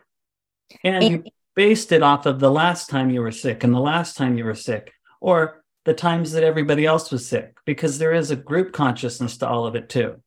And, 0.84 1.04
and 1.04 1.12
you 1.12 1.24
based 1.54 1.92
it 1.92 2.02
off 2.02 2.26
of 2.26 2.40
the 2.40 2.50
last 2.50 2.88
time 2.88 3.10
you 3.10 3.20
were 3.20 3.32
sick 3.32 3.64
and 3.64 3.74
the 3.74 3.80
last 3.80 4.16
time 4.16 4.38
you 4.38 4.44
were 4.44 4.54
sick, 4.54 4.92
or 5.20 5.62
the 5.84 5.94
times 5.94 6.32
that 6.32 6.44
everybody 6.44 6.86
else 6.86 7.10
was 7.10 7.28
sick, 7.28 7.56
because 7.66 7.98
there 7.98 8.14
is 8.14 8.30
a 8.30 8.36
group 8.36 8.72
consciousness 8.72 9.36
to 9.38 9.48
all 9.48 9.66
of 9.66 9.74
it 9.74 9.88
too. 9.88 10.22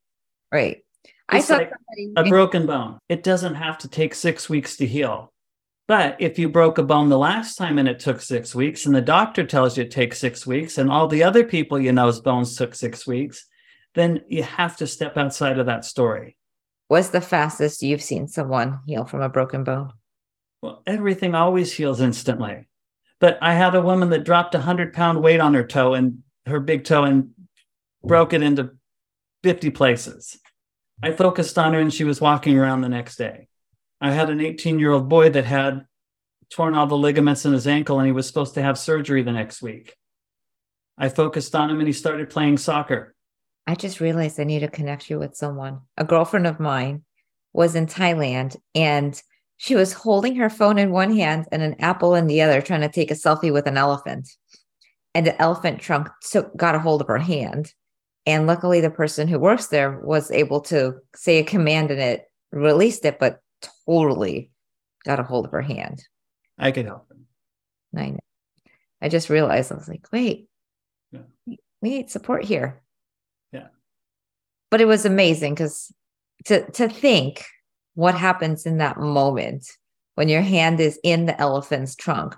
Right. 0.52 0.84
It's 1.32 1.50
I 1.50 1.58
like 1.58 1.72
a 2.18 2.24
broken 2.26 2.68
bone. 2.68 3.00
It 3.10 3.24
doesn't 3.24 3.56
have 3.56 3.80
to 3.80 3.88
take 3.88 4.14
six 4.14 4.48
weeks 4.48 4.78
to 4.78 4.86
heal. 4.86 5.34
But 5.88 6.18
if 6.20 6.38
you 6.38 6.50
broke 6.50 6.78
a 6.78 6.84
bone 6.84 7.10
the 7.10 7.18
last 7.18 7.56
time 7.56 7.78
and 7.78 7.88
it 7.88 8.00
took 8.00 8.22
six 8.22 8.54
weeks, 8.54 8.86
and 8.86 8.96
the 8.96 9.02
doctor 9.02 9.46
tells 9.46 9.78
you 9.78 9.84
it 9.84 9.92
takes 9.92 10.20
six 10.20 10.46
weeks, 10.46 10.78
and 10.78 10.92
all 10.92 11.08
the 11.08 11.24
other 11.24 11.44
people 11.44 11.80
you 11.80 11.92
know's 11.92 12.20
bones 12.20 12.58
took 12.58 12.76
six 12.76 13.08
weeks, 13.08 13.46
then 13.96 14.22
you 14.28 14.44
have 14.44 14.78
to 14.78 14.88
step 14.88 15.18
outside 15.18 15.58
of 15.58 15.66
that 15.66 15.86
story. 15.86 16.38
What's 16.88 17.10
the 17.10 17.22
fastest 17.22 17.82
you've 17.82 18.04
seen 18.04 18.28
someone 18.28 18.82
heal 18.86 19.06
from 19.06 19.22
a 19.22 19.30
broken 19.30 19.64
bone? 19.64 19.94
Well, 20.62 20.84
everything 20.86 21.34
always 21.34 21.74
heals 21.74 22.02
instantly. 22.02 22.68
But 23.20 23.40
I 23.42 23.54
had 23.54 23.74
a 23.74 23.82
woman 23.82 24.10
that 24.10 24.24
dropped 24.24 24.54
a 24.54 24.60
hundred 24.60 24.94
pound 24.94 25.24
weight 25.24 25.40
on 25.40 25.54
her 25.54 25.66
toe 25.66 25.94
and 25.94 26.20
her 26.46 26.60
big 26.60 26.84
toe 26.84 27.04
and 27.04 27.32
broke 28.04 28.34
it 28.34 28.44
into 28.44 28.72
50 29.44 29.72
places. 29.72 30.38
I 31.02 31.12
focused 31.12 31.58
on 31.58 31.74
her 31.74 31.80
and 31.80 31.94
she 31.94 32.04
was 32.04 32.22
walking 32.22 32.58
around 32.58 32.82
the 32.82 32.90
next 32.90 33.16
day. 33.16 33.48
I 34.00 34.12
had 34.12 34.30
an 34.30 34.42
18 34.42 34.78
year 34.78 34.92
old 34.92 35.10
boy 35.10 35.30
that 35.30 35.46
had 35.46 35.86
torn 36.50 36.76
all 36.76 36.88
the 36.88 36.98
ligaments 36.98 37.46
in 37.46 37.54
his 37.54 37.68
ankle 37.68 38.00
and 38.00 38.06
he 38.06 38.12
was 38.12 38.28
supposed 38.28 38.54
to 38.56 38.62
have 38.62 38.78
surgery 38.78 39.24
the 39.24 39.32
next 39.32 39.62
week. 39.62 39.96
I 40.98 41.10
focused 41.10 41.56
on 41.56 41.70
him 41.70 41.80
and 41.80 41.88
he 41.88 41.94
started 41.94 42.30
playing 42.30 42.58
soccer. 42.58 43.15
I 43.68 43.76
just 43.76 44.00
realized 44.00 44.40
I 44.40 44.44
need 44.44 44.60
to 44.60 44.68
connect 44.68 45.10
you 45.10 45.20
with 45.20 45.36
someone. 45.36 45.82
A 45.98 46.04
girlfriend 46.04 46.48
of 46.48 46.60
mine 46.60 47.04
was 47.54 47.76
in 47.76 47.88
Thailand 47.88 48.58
and 48.76 49.20
she 49.58 49.76
was 49.76 49.94
holding 49.94 50.36
her 50.36 50.50
phone 50.50 50.78
in 50.78 50.92
one 50.92 51.16
hand 51.16 51.46
and 51.52 51.62
an 51.62 51.76
apple 51.80 52.14
in 52.16 52.28
the 52.28 52.42
other, 52.42 52.62
trying 52.62 52.82
to 52.82 52.90
take 52.90 53.10
a 53.10 53.16
selfie 53.16 53.54
with 53.54 53.68
an 53.68 53.78
elephant. 53.78 54.30
And 55.14 55.26
the 55.26 55.42
elephant 55.42 55.80
trunk 55.80 56.10
took, 56.22 56.56
got 56.58 56.76
a 56.76 56.80
hold 56.80 57.02
of 57.02 57.08
her 57.08 57.18
hand. 57.18 57.74
And 58.26 58.48
luckily, 58.48 58.82
the 58.82 58.90
person 58.90 59.28
who 59.28 59.40
works 59.40 59.68
there 59.68 60.00
was 60.00 60.30
able 60.32 60.60
to 60.62 60.96
say 61.16 61.38
a 61.38 61.44
command 61.44 61.92
and 61.92 62.02
it 62.02 62.26
released 62.52 63.06
it, 63.06 63.20
but 63.20 63.40
totally 63.88 64.52
got 65.06 65.20
a 65.20 65.24
hold 65.24 65.46
of 65.46 65.52
her 65.52 65.62
hand. 65.62 66.04
I 66.58 66.72
could 66.72 66.86
help 66.86 67.10
him. 67.10 67.26
I 67.96 68.10
know. 68.10 68.20
I 69.02 69.10
just 69.10 69.30
realized 69.30 69.72
I 69.72 69.76
was 69.76 69.88
like, 69.88 70.08
wait, 70.12 70.50
yeah. 71.12 71.22
we 71.46 71.60
need 71.82 72.10
support 72.10 72.44
here. 72.44 72.82
But 74.76 74.82
it 74.82 74.88
was 74.88 75.06
amazing 75.06 75.54
because 75.54 75.90
to 76.48 76.70
to 76.72 76.90
think 76.90 77.46
what 77.94 78.14
happens 78.14 78.66
in 78.66 78.80
that 78.80 79.00
moment 79.00 79.66
when 80.16 80.28
your 80.28 80.42
hand 80.42 80.82
is 80.82 81.00
in 81.02 81.28
the 81.28 81.40
elephant's 81.40 81.96
trunk. 81.96 82.36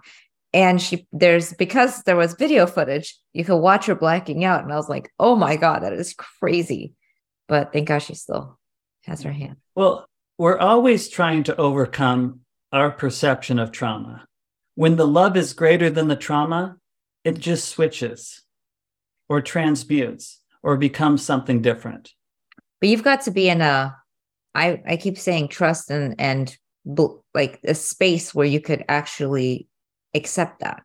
And 0.54 0.80
she 0.80 1.08
there's 1.12 1.54
because 1.54 2.04
there 2.04 2.16
was 2.16 2.36
video 2.36 2.68
footage 2.68 3.18
you 3.34 3.44
could 3.44 3.58
watch 3.58 3.88
her 3.88 3.96
blacking 3.96 4.46
out 4.46 4.62
and 4.62 4.72
i 4.72 4.76
was 4.76 4.88
like 4.88 5.10
oh 5.18 5.36
my 5.36 5.56
god 5.56 5.80
that 5.80 5.94
is 5.94 6.14
crazy. 6.14 6.94
But 7.48 7.74
thank 7.74 7.88
god 7.88 8.04
she 8.04 8.14
still 8.14 8.60
has 9.06 9.24
her 9.24 9.32
hand. 9.32 9.56
Well 9.74 10.06
we're 10.38 10.60
always 10.60 11.10
trying 11.10 11.42
to 11.46 11.56
overcome 11.56 12.42
our 12.72 12.92
perception 12.92 13.58
of 13.58 13.72
trauma. 13.72 14.28
When 14.76 14.96
the 14.96 15.08
love 15.08 15.36
is 15.36 15.54
greater 15.54 15.90
than 15.90 16.08
the 16.08 16.16
trauma 16.16 16.78
it 17.24 17.40
just 17.40 17.68
switches 17.68 18.44
or 19.28 19.42
transmutes 19.42 20.40
or 20.62 20.78
becomes 20.78 21.26
something 21.26 21.64
different 21.64 22.14
but 22.80 22.90
you've 22.90 23.04
got 23.04 23.22
to 23.22 23.32
be 23.32 23.50
in 23.50 23.62
a 23.62 23.96
i 24.56 24.82
i 24.88 24.98
keep 24.98 25.18
saying 25.18 25.48
trust 25.48 25.90
and 25.90 26.16
and 26.20 26.58
like 27.34 27.60
a 27.64 27.76
space 27.76 28.34
where 28.34 28.46
you 28.46 28.62
could 28.62 28.84
actually 28.88 29.68
accept 30.14 30.60
that. 30.60 30.84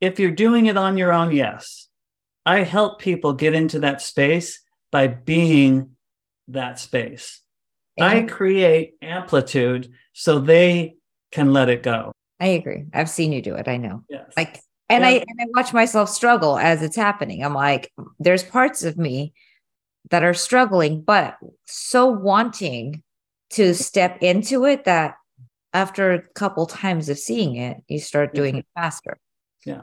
If 0.00 0.20
you're 0.20 0.30
doing 0.30 0.66
it 0.66 0.76
on 0.76 0.96
your 0.96 1.12
own, 1.12 1.32
yes. 1.32 1.88
I 2.46 2.62
help 2.62 3.00
people 3.00 3.32
get 3.32 3.54
into 3.54 3.80
that 3.80 4.00
space 4.00 4.60
by 4.90 5.06
being 5.08 5.96
that 6.48 6.78
space. 6.78 7.40
I 8.00 8.22
create 8.22 8.94
amplitude 9.02 9.92
so 10.12 10.38
they 10.38 10.96
can 11.32 11.52
let 11.52 11.68
it 11.68 11.82
go. 11.82 12.12
I 12.38 12.46
agree. 12.46 12.84
I've 12.94 13.10
seen 13.10 13.32
you 13.32 13.42
do 13.42 13.56
it. 13.56 13.66
I 13.66 13.76
know. 13.76 14.04
Yes. 14.08 14.32
Like 14.36 14.60
and 14.88 15.02
yeah. 15.02 15.08
I 15.08 15.12
and 15.26 15.40
I 15.40 15.44
watch 15.56 15.72
myself 15.72 16.08
struggle 16.08 16.56
as 16.58 16.80
it's 16.80 16.94
happening. 16.94 17.44
I'm 17.44 17.54
like, 17.54 17.90
there's 18.20 18.44
parts 18.44 18.84
of 18.84 18.96
me 18.96 19.32
that 20.10 20.24
are 20.24 20.34
struggling, 20.34 21.02
but 21.02 21.36
so 21.66 22.06
wanting 22.06 23.02
to 23.50 23.74
step 23.74 24.18
into 24.22 24.64
it 24.64 24.84
that 24.84 25.16
after 25.72 26.12
a 26.12 26.22
couple 26.34 26.66
times 26.66 27.08
of 27.08 27.18
seeing 27.18 27.56
it, 27.56 27.78
you 27.88 27.98
start 27.98 28.34
doing 28.34 28.52
mm-hmm. 28.52 28.60
it 28.60 28.66
faster. 28.74 29.18
Yeah. 29.64 29.82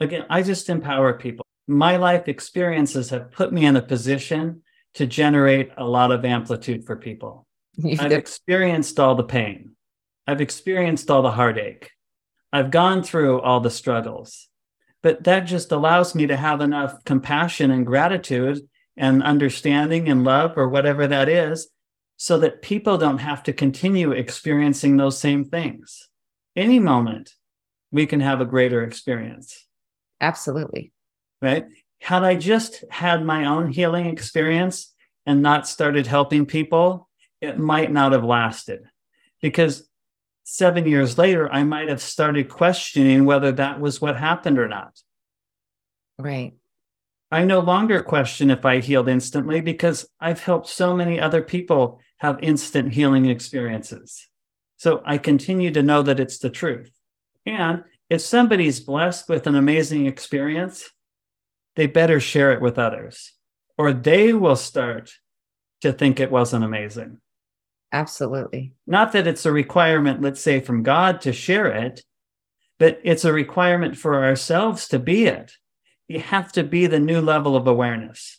Again, 0.00 0.26
I 0.28 0.42
just 0.42 0.68
empower 0.68 1.14
people. 1.14 1.46
My 1.68 1.96
life 1.96 2.28
experiences 2.28 3.10
have 3.10 3.30
put 3.30 3.52
me 3.52 3.64
in 3.64 3.76
a 3.76 3.82
position 3.82 4.62
to 4.94 5.06
generate 5.06 5.70
a 5.76 5.84
lot 5.84 6.10
of 6.10 6.24
amplitude 6.24 6.84
for 6.84 6.96
people. 6.96 7.46
I've 7.98 8.12
experienced 8.12 8.98
all 8.98 9.14
the 9.14 9.24
pain. 9.24 9.72
I've 10.26 10.40
experienced 10.40 11.10
all 11.10 11.22
the 11.22 11.30
heartache. 11.30 11.90
I've 12.52 12.70
gone 12.70 13.02
through 13.02 13.40
all 13.40 13.60
the 13.60 13.70
struggles. 13.70 14.48
But 15.02 15.24
that 15.24 15.40
just 15.40 15.72
allows 15.72 16.14
me 16.14 16.26
to 16.28 16.36
have 16.36 16.60
enough 16.60 17.04
compassion 17.04 17.70
and 17.70 17.86
gratitude 17.86 18.60
and 18.96 19.22
understanding 19.22 20.08
and 20.08 20.24
love 20.24 20.52
or 20.56 20.68
whatever 20.68 21.06
that 21.06 21.28
is 21.28 21.68
so 22.16 22.38
that 22.38 22.62
people 22.62 22.98
don't 22.98 23.18
have 23.18 23.42
to 23.42 23.52
continue 23.52 24.12
experiencing 24.12 24.96
those 24.96 25.18
same 25.18 25.44
things. 25.44 26.08
Any 26.54 26.78
moment, 26.78 27.32
we 27.90 28.06
can 28.06 28.20
have 28.20 28.40
a 28.40 28.46
greater 28.46 28.82
experience. 28.82 29.66
Absolutely. 30.20 30.92
Right? 31.40 31.66
Had 32.00 32.24
I 32.24 32.36
just 32.36 32.84
had 32.90 33.24
my 33.24 33.46
own 33.46 33.70
healing 33.70 34.06
experience 34.06 34.92
and 35.26 35.42
not 35.42 35.68
started 35.68 36.06
helping 36.06 36.46
people, 36.46 37.08
it 37.40 37.58
might 37.58 37.90
not 37.90 38.12
have 38.12 38.24
lasted 38.24 38.82
because 39.40 39.88
seven 40.44 40.86
years 40.86 41.18
later, 41.18 41.52
I 41.52 41.64
might 41.64 41.88
have 41.88 42.00
started 42.02 42.48
questioning 42.48 43.24
whether 43.24 43.52
that 43.52 43.80
was 43.80 44.00
what 44.00 44.16
happened 44.16 44.58
or 44.58 44.68
not. 44.68 45.00
Right. 46.18 46.54
I 47.32 47.44
no 47.44 47.60
longer 47.60 48.02
question 48.02 48.50
if 48.50 48.66
I 48.66 48.80
healed 48.80 49.08
instantly 49.08 49.62
because 49.62 50.06
I've 50.20 50.42
helped 50.42 50.68
so 50.68 50.94
many 50.94 51.18
other 51.18 51.40
people 51.40 51.98
have 52.18 52.38
instant 52.42 52.92
healing 52.92 53.24
experiences. 53.24 54.28
So 54.76 55.00
I 55.06 55.16
continue 55.16 55.70
to 55.70 55.82
know 55.82 56.02
that 56.02 56.20
it's 56.20 56.38
the 56.38 56.50
truth. 56.50 56.92
And 57.46 57.84
if 58.10 58.20
somebody's 58.20 58.80
blessed 58.80 59.30
with 59.30 59.46
an 59.46 59.54
amazing 59.54 60.04
experience, 60.04 60.90
they 61.74 61.86
better 61.86 62.20
share 62.20 62.52
it 62.52 62.60
with 62.60 62.78
others, 62.78 63.32
or 63.78 63.94
they 63.94 64.34
will 64.34 64.54
start 64.54 65.10
to 65.80 65.90
think 65.90 66.20
it 66.20 66.30
wasn't 66.30 66.64
amazing. 66.64 67.16
Absolutely. 67.92 68.74
Not 68.86 69.12
that 69.12 69.26
it's 69.26 69.46
a 69.46 69.52
requirement, 69.52 70.20
let's 70.20 70.42
say, 70.42 70.60
from 70.60 70.82
God 70.82 71.22
to 71.22 71.32
share 71.32 71.68
it, 71.68 72.04
but 72.78 73.00
it's 73.04 73.24
a 73.24 73.32
requirement 73.32 73.96
for 73.96 74.22
ourselves 74.22 74.86
to 74.88 74.98
be 74.98 75.24
it. 75.24 75.54
You 76.12 76.20
have 76.20 76.52
to 76.52 76.62
be 76.62 76.86
the 76.88 77.00
new 77.00 77.22
level 77.22 77.56
of 77.56 77.66
awareness 77.66 78.38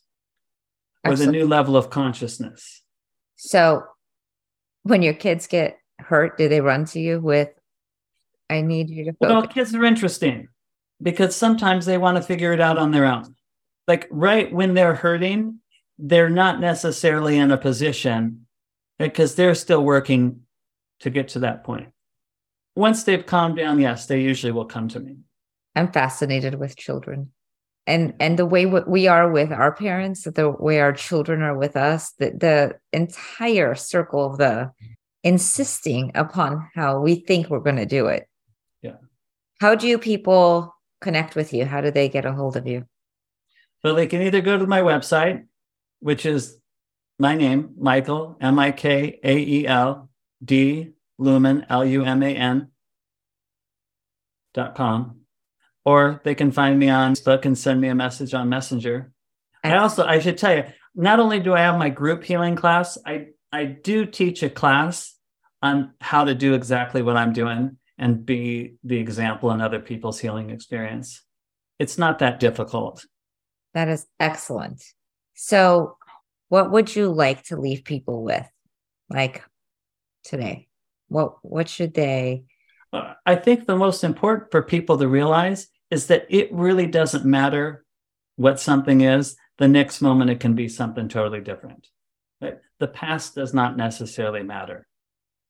or 1.03 1.13
Absolutely. 1.13 1.39
the 1.39 1.43
new 1.43 1.49
level 1.49 1.75
of 1.75 1.89
consciousness. 1.89 2.83
So 3.35 3.81
when 4.83 5.01
your 5.01 5.15
kids 5.15 5.47
get 5.47 5.79
hurt, 5.97 6.37
do 6.37 6.47
they 6.47 6.61
run 6.61 6.85
to 6.85 6.99
you 6.99 7.19
with, 7.19 7.49
I 8.47 8.61
need 8.61 8.91
you 8.91 9.05
to 9.05 9.13
focus? 9.13 9.27
Well, 9.27 9.47
kids 9.47 9.73
are 9.73 9.83
interesting 9.85 10.49
because 11.01 11.35
sometimes 11.35 11.87
they 11.87 11.97
want 11.97 12.17
to 12.17 12.21
figure 12.21 12.53
it 12.53 12.61
out 12.61 12.77
on 12.77 12.91
their 12.91 13.05
own. 13.05 13.33
Like 13.87 14.07
right 14.11 14.53
when 14.53 14.75
they're 14.75 14.93
hurting, 14.93 15.57
they're 15.97 16.29
not 16.29 16.59
necessarily 16.59 17.39
in 17.39 17.49
a 17.49 17.57
position 17.57 18.45
because 18.99 19.33
they're 19.33 19.55
still 19.55 19.83
working 19.83 20.41
to 20.99 21.09
get 21.09 21.29
to 21.29 21.39
that 21.39 21.63
point. 21.63 21.87
Once 22.75 23.03
they've 23.03 23.25
calmed 23.25 23.57
down, 23.57 23.79
yes, 23.79 24.05
they 24.05 24.21
usually 24.21 24.51
will 24.51 24.65
come 24.65 24.89
to 24.89 24.99
me. 24.99 25.17
I'm 25.75 25.91
fascinated 25.91 26.53
with 26.59 26.77
children 26.77 27.31
and 27.85 28.13
and 28.19 28.39
the 28.39 28.45
way 28.45 28.65
we 28.65 29.07
are 29.07 29.31
with 29.31 29.51
our 29.51 29.73
parents 29.73 30.23
the 30.23 30.49
way 30.49 30.79
our 30.79 30.93
children 30.93 31.41
are 31.41 31.57
with 31.57 31.75
us 31.75 32.13
the, 32.19 32.31
the 32.31 32.75
entire 32.97 33.75
circle 33.75 34.25
of 34.25 34.37
the 34.37 34.71
insisting 35.23 36.11
upon 36.15 36.69
how 36.75 36.99
we 36.99 37.15
think 37.15 37.49
we're 37.49 37.59
going 37.59 37.77
to 37.77 37.85
do 37.85 38.07
it. 38.07 38.27
Yeah. 38.81 38.97
How 39.61 39.73
do 39.73 39.97
people 39.97 40.75
connect 40.99 41.35
with 41.35 41.53
you? 41.53 41.63
How 41.63 41.79
do 41.79 41.91
they 41.91 42.09
get 42.09 42.25
a 42.25 42.33
hold 42.33 42.57
of 42.57 42.67
you? 42.67 42.85
Well 43.83 43.95
they 43.95 44.07
can 44.07 44.21
either 44.21 44.41
go 44.41 44.57
to 44.57 44.67
my 44.67 44.81
website 44.81 45.45
which 45.99 46.25
is 46.25 46.57
my 47.19 47.35
name 47.35 47.73
mikael 47.77 48.37
m-i-k-a-e-l 48.41 50.09
d 50.43 50.91
luman 51.19 51.65
l-u-m-a-n 51.69 52.67
dot 54.53 54.75
com 54.75 55.22
or 55.85 56.21
they 56.23 56.35
can 56.35 56.51
find 56.51 56.79
me 56.79 56.89
on 56.89 57.13
Facebook 57.13 57.45
and 57.45 57.57
send 57.57 57.81
me 57.81 57.89
a 57.89 57.95
message 57.95 58.33
on 58.33 58.49
Messenger. 58.49 59.11
I 59.63 59.77
also, 59.77 60.05
I 60.05 60.19
should 60.19 60.37
tell 60.37 60.55
you, 60.55 60.63
not 60.95 61.19
only 61.19 61.39
do 61.39 61.53
I 61.53 61.61
have 61.61 61.77
my 61.77 61.89
group 61.89 62.23
healing 62.23 62.55
class, 62.55 62.97
I, 63.05 63.27
I 63.51 63.65
do 63.65 64.05
teach 64.05 64.43
a 64.43 64.49
class 64.49 65.15
on 65.61 65.93
how 66.01 66.25
to 66.25 66.35
do 66.35 66.53
exactly 66.53 67.01
what 67.01 67.17
I'm 67.17 67.33
doing 67.33 67.77
and 67.97 68.25
be 68.25 68.75
the 68.83 68.97
example 68.97 69.51
in 69.51 69.61
other 69.61 69.79
people's 69.79 70.19
healing 70.19 70.49
experience. 70.49 71.21
It's 71.79 71.97
not 71.97 72.19
that 72.19 72.39
difficult. 72.39 73.05
That 73.73 73.87
is 73.87 74.05
excellent. 74.19 74.83
So, 75.33 75.97
what 76.49 76.71
would 76.71 76.95
you 76.95 77.09
like 77.09 77.43
to 77.45 77.57
leave 77.57 77.83
people 77.83 78.23
with, 78.23 78.45
like 79.09 79.43
today? 80.23 80.67
What 81.07 81.35
what 81.41 81.67
should 81.67 81.93
they? 81.93 82.43
Uh, 82.91 83.13
I 83.25 83.35
think 83.35 83.65
the 83.65 83.75
most 83.75 84.03
important 84.03 84.51
for 84.51 84.61
people 84.61 84.97
to 84.97 85.07
realize 85.07 85.67
is 85.93 86.07
that 86.07 86.25
it 86.29 86.51
really 86.51 86.87
doesn't 86.87 87.23
matter 87.23 87.85
what 88.35 88.59
something 88.59 89.01
is. 89.01 89.35
The 89.59 89.67
next 89.67 90.01
moment, 90.01 90.31
it 90.31 90.39
can 90.39 90.55
be 90.55 90.67
something 90.67 91.07
totally 91.07 91.39
different. 91.39 91.87
Right? 92.41 92.57
The 92.79 92.87
past 92.87 93.35
does 93.35 93.53
not 93.53 93.77
necessarily 93.77 94.41
matter. 94.41 94.87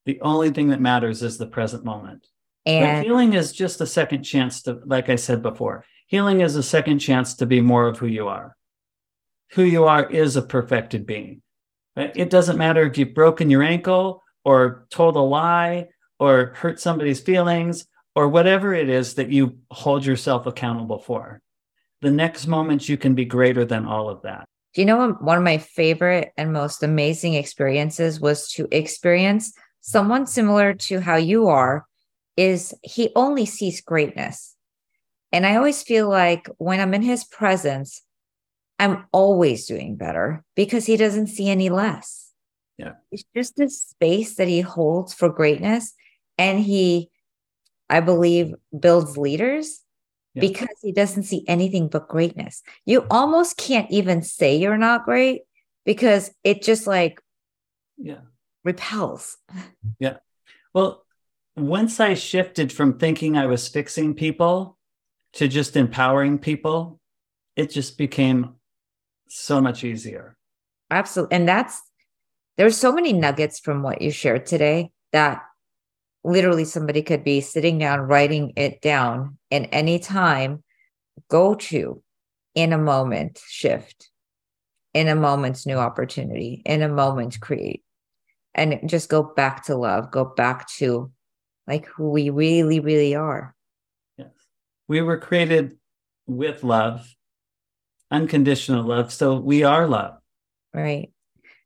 The 0.04 0.20
only 0.20 0.50
thing 0.50 0.68
that 0.68 0.82
matters 0.82 1.22
is 1.22 1.38
the 1.38 1.46
present 1.46 1.82
moment. 1.84 2.26
And 2.66 2.98
but 2.98 3.06
healing 3.06 3.32
is 3.32 3.52
just 3.52 3.80
a 3.80 3.86
second 3.86 4.22
chance 4.22 4.62
to, 4.62 4.80
like 4.84 5.08
I 5.08 5.16
said 5.16 5.42
before, 5.42 5.86
healing 6.06 6.42
is 6.42 6.56
a 6.56 6.62
second 6.62 6.98
chance 6.98 7.34
to 7.36 7.46
be 7.46 7.62
more 7.62 7.88
of 7.88 7.98
who 7.98 8.06
you 8.06 8.28
are. 8.28 8.54
Who 9.52 9.62
you 9.62 9.84
are 9.84 10.08
is 10.10 10.36
a 10.36 10.42
perfected 10.42 11.06
being. 11.06 11.40
Right? 11.96 12.12
It 12.14 12.28
doesn't 12.28 12.58
matter 12.58 12.82
if 12.82 12.98
you've 12.98 13.14
broken 13.14 13.48
your 13.48 13.62
ankle 13.62 14.22
or 14.44 14.86
told 14.90 15.16
a 15.16 15.20
lie 15.20 15.88
or 16.18 16.52
hurt 16.56 16.80
somebody's 16.80 17.20
feelings 17.20 17.86
or 18.14 18.28
whatever 18.28 18.74
it 18.74 18.88
is 18.88 19.14
that 19.14 19.30
you 19.30 19.58
hold 19.70 20.04
yourself 20.06 20.46
accountable 20.46 20.98
for. 20.98 21.40
The 22.00 22.10
next 22.10 22.46
moment, 22.46 22.88
you 22.88 22.96
can 22.96 23.14
be 23.14 23.24
greater 23.24 23.64
than 23.64 23.86
all 23.86 24.08
of 24.08 24.22
that. 24.22 24.44
Do 24.74 24.80
you 24.80 24.86
know 24.86 25.12
one 25.12 25.38
of 25.38 25.44
my 25.44 25.58
favorite 25.58 26.32
and 26.36 26.52
most 26.52 26.82
amazing 26.82 27.34
experiences 27.34 28.20
was 28.20 28.50
to 28.52 28.68
experience 28.72 29.52
someone 29.80 30.26
similar 30.26 30.74
to 30.74 31.00
how 31.00 31.16
you 31.16 31.48
are? 31.48 31.86
Is 32.36 32.74
he 32.82 33.10
only 33.14 33.46
sees 33.46 33.80
greatness. 33.80 34.56
And 35.30 35.46
I 35.46 35.56
always 35.56 35.82
feel 35.82 36.08
like 36.08 36.48
when 36.58 36.80
I'm 36.80 36.94
in 36.94 37.02
his 37.02 37.24
presence, 37.24 38.02
I'm 38.78 39.06
always 39.12 39.66
doing 39.66 39.96
better 39.96 40.44
because 40.56 40.86
he 40.86 40.96
doesn't 40.96 41.28
see 41.28 41.48
any 41.48 41.70
less. 41.70 42.32
Yeah. 42.76 42.92
It's 43.12 43.24
just 43.36 43.56
this 43.56 43.80
space 43.80 44.34
that 44.36 44.48
he 44.48 44.60
holds 44.60 45.14
for 45.14 45.28
greatness. 45.28 45.94
And 46.38 46.58
he 46.58 47.10
I 47.94 48.00
believe, 48.00 48.52
builds 48.76 49.16
leaders 49.16 49.80
yeah. 50.34 50.40
because 50.40 50.76
he 50.82 50.90
doesn't 50.90 51.22
see 51.22 51.44
anything 51.46 51.86
but 51.86 52.08
greatness. 52.08 52.62
You 52.84 53.06
almost 53.08 53.56
can't 53.56 53.88
even 53.90 54.20
say 54.22 54.56
you're 54.56 54.76
not 54.76 55.04
great 55.04 55.42
because 55.84 56.32
it 56.42 56.62
just 56.62 56.88
like 56.88 57.20
Yeah. 57.96 58.22
repels. 58.64 59.36
Yeah. 60.00 60.16
Well, 60.72 61.06
once 61.54 62.00
I 62.00 62.14
shifted 62.14 62.72
from 62.72 62.98
thinking 62.98 63.36
I 63.36 63.46
was 63.46 63.68
fixing 63.68 64.14
people 64.14 64.76
to 65.34 65.46
just 65.46 65.76
empowering 65.76 66.38
people, 66.40 66.98
it 67.54 67.70
just 67.70 67.96
became 67.96 68.56
so 69.28 69.60
much 69.60 69.84
easier. 69.84 70.36
Absolutely. 70.90 71.36
And 71.36 71.48
that's 71.48 71.80
there's 72.56 72.76
so 72.76 72.92
many 72.92 73.12
nuggets 73.12 73.60
from 73.60 73.82
what 73.82 74.02
you 74.02 74.10
shared 74.10 74.46
today 74.46 74.90
that 75.12 75.42
literally 76.24 76.64
somebody 76.64 77.02
could 77.02 77.22
be 77.22 77.40
sitting 77.40 77.78
down 77.78 78.00
writing 78.00 78.52
it 78.56 78.80
down 78.80 79.38
and 79.50 79.68
any 79.70 79.98
time 79.98 80.64
go 81.28 81.54
to 81.54 82.02
in 82.54 82.72
a 82.72 82.78
moment 82.78 83.40
shift. 83.46 84.10
In 84.94 85.08
a 85.08 85.16
moment 85.16 85.66
new 85.66 85.76
opportunity. 85.76 86.62
In 86.64 86.80
a 86.80 86.88
moment 86.88 87.40
create. 87.40 87.82
And 88.54 88.88
just 88.88 89.08
go 89.08 89.22
back 89.22 89.64
to 89.64 89.76
love. 89.76 90.10
Go 90.12 90.24
back 90.24 90.68
to 90.78 91.10
like 91.66 91.86
who 91.86 92.10
we 92.10 92.30
really 92.30 92.80
really 92.80 93.14
are. 93.14 93.54
Yes. 94.16 94.30
We 94.86 95.02
were 95.02 95.18
created 95.18 95.76
with 96.26 96.62
love, 96.62 97.06
unconditional 98.10 98.84
love. 98.84 99.12
So 99.12 99.36
we 99.38 99.64
are 99.64 99.86
love. 99.88 100.18
right. 100.72 101.10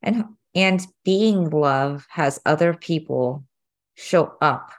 And 0.01 0.25
and 0.55 0.85
being 1.05 1.49
love 1.51 2.07
has 2.09 2.39
other 2.45 2.73
people 2.73 3.43
show 3.99 4.33
up 4.41 4.71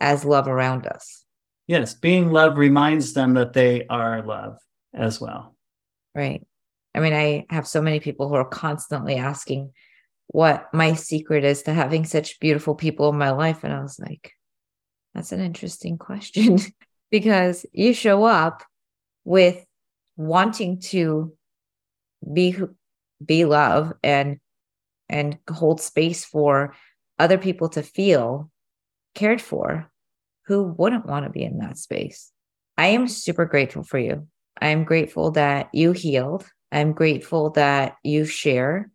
as 0.00 0.24
love 0.24 0.46
around 0.48 0.86
us 0.86 1.24
Yes. 1.66 1.92
Being 1.92 2.30
love 2.32 2.56
reminds 2.56 3.12
them 3.12 3.34
that 3.34 3.52
they 3.52 3.86
are 3.88 4.22
love 4.22 4.56
as 4.94 5.20
well. 5.20 5.54
right 6.14 6.42
i 6.94 7.00
mean 7.00 7.12
i 7.12 7.44
have 7.50 7.66
so 7.68 7.80
many 7.82 8.00
people 8.00 8.28
who 8.28 8.34
are 8.34 8.44
constantly 8.48 9.16
asking 9.16 9.72
what 10.28 10.66
my 10.72 10.94
secret 10.94 11.44
is 11.44 11.62
to 11.64 11.72
having 11.74 12.04
such 12.04 12.40
beautiful 12.40 12.74
people 12.74 13.08
in 13.10 13.18
my 13.18 13.30
life 13.30 13.64
and 13.64 13.72
i 13.72 13.80
was 13.80 13.98
like 13.98 14.32
that's 15.14 15.32
an 15.32 15.40
interesting 15.40 15.98
question 16.08 16.58
because 17.10 17.66
you 17.72 17.92
show 17.92 18.24
up 18.24 18.62
with 19.24 19.62
wanting 20.16 20.80
to 20.80 21.32
be 22.32 22.50
who- 22.50 22.74
be 23.24 23.44
love 23.44 23.92
and 24.02 24.38
and 25.08 25.38
hold 25.50 25.80
space 25.80 26.24
for 26.24 26.74
other 27.18 27.38
people 27.38 27.68
to 27.68 27.82
feel 27.82 28.50
cared 29.14 29.40
for 29.40 29.90
who 30.46 30.74
wouldn't 30.78 31.06
want 31.06 31.24
to 31.24 31.30
be 31.30 31.42
in 31.42 31.58
that 31.58 31.78
space 31.78 32.32
i 32.76 32.86
am 32.86 33.08
super 33.08 33.44
grateful 33.44 33.82
for 33.82 33.98
you 33.98 34.26
i'm 34.60 34.84
grateful 34.84 35.30
that 35.30 35.68
you 35.72 35.92
healed 35.92 36.46
i'm 36.72 36.92
grateful 36.92 37.50
that 37.50 37.96
you 38.02 38.24
share 38.24 38.90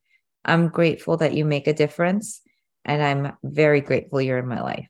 i'm 0.46 0.68
grateful 0.68 1.18
that 1.18 1.34
you 1.34 1.46
make 1.46 1.68
a 1.68 1.74
difference 1.74 2.42
and 2.86 3.02
i'm 3.04 3.34
very 3.44 3.82
grateful 3.82 4.22
you're 4.22 4.40
in 4.40 4.48
my 4.48 4.62
life 4.62 4.88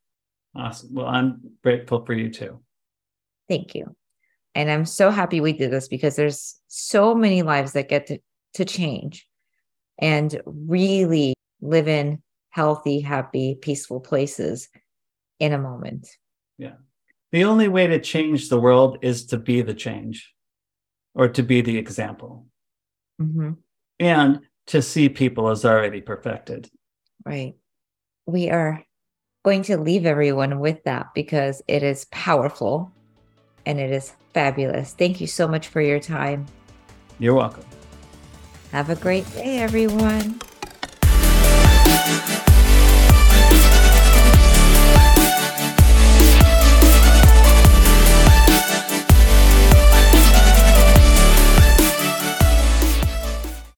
Awesome. 0.55 0.93
Well, 0.93 1.07
I'm 1.07 1.41
grateful 1.63 2.05
for 2.05 2.13
you 2.13 2.29
too. 2.29 2.59
Thank 3.49 3.75
you. 3.75 3.95
And 4.55 4.69
I'm 4.69 4.85
so 4.85 5.09
happy 5.09 5.41
we 5.41 5.53
did 5.53 5.71
this 5.71 5.87
because 5.87 6.15
there's 6.15 6.59
so 6.67 7.15
many 7.15 7.41
lives 7.41 7.73
that 7.73 7.89
get 7.89 8.07
to, 8.07 8.19
to 8.55 8.65
change 8.65 9.27
and 9.99 10.39
really 10.45 11.33
live 11.61 11.87
in 11.87 12.21
healthy, 12.53 12.99
happy, 12.99 13.55
peaceful 13.59 13.99
places 13.99 14.69
in 15.39 15.53
a 15.53 15.57
moment. 15.57 16.07
Yeah. 16.59 16.75
The 17.31 17.45
only 17.45 17.67
way 17.67 17.87
to 17.87 17.99
change 17.99 18.49
the 18.49 18.59
world 18.59 18.99
is 19.01 19.25
to 19.27 19.37
be 19.37 19.63
the 19.63 19.73
change 19.73 20.31
or 21.15 21.27
to 21.29 21.41
be 21.41 21.61
the 21.61 21.77
example 21.79 22.45
Mhm. 23.19 23.57
and 23.99 24.41
to 24.67 24.83
see 24.83 25.09
people 25.09 25.49
as 25.49 25.65
already 25.65 25.99
perfected. 25.99 26.69
Right. 27.25 27.55
We 28.27 28.51
are 28.51 28.85
going 29.43 29.63
to 29.63 29.77
leave 29.77 30.05
everyone 30.05 30.59
with 30.59 30.83
that 30.83 31.07
because 31.15 31.63
it 31.67 31.81
is 31.81 32.05
powerful 32.11 32.91
and 33.65 33.79
it 33.79 33.91
is 33.91 34.13
fabulous. 34.35 34.93
Thank 34.93 35.19
you 35.19 35.27
so 35.27 35.47
much 35.47 35.67
for 35.67 35.81
your 35.81 35.99
time. 35.99 36.45
You're 37.17 37.33
welcome. 37.33 37.65
Have 38.71 38.91
a 38.91 38.95
great 38.95 39.25
day, 39.33 39.57
everyone. 39.57 40.39
Thank 42.05 42.47
you. 42.47 42.52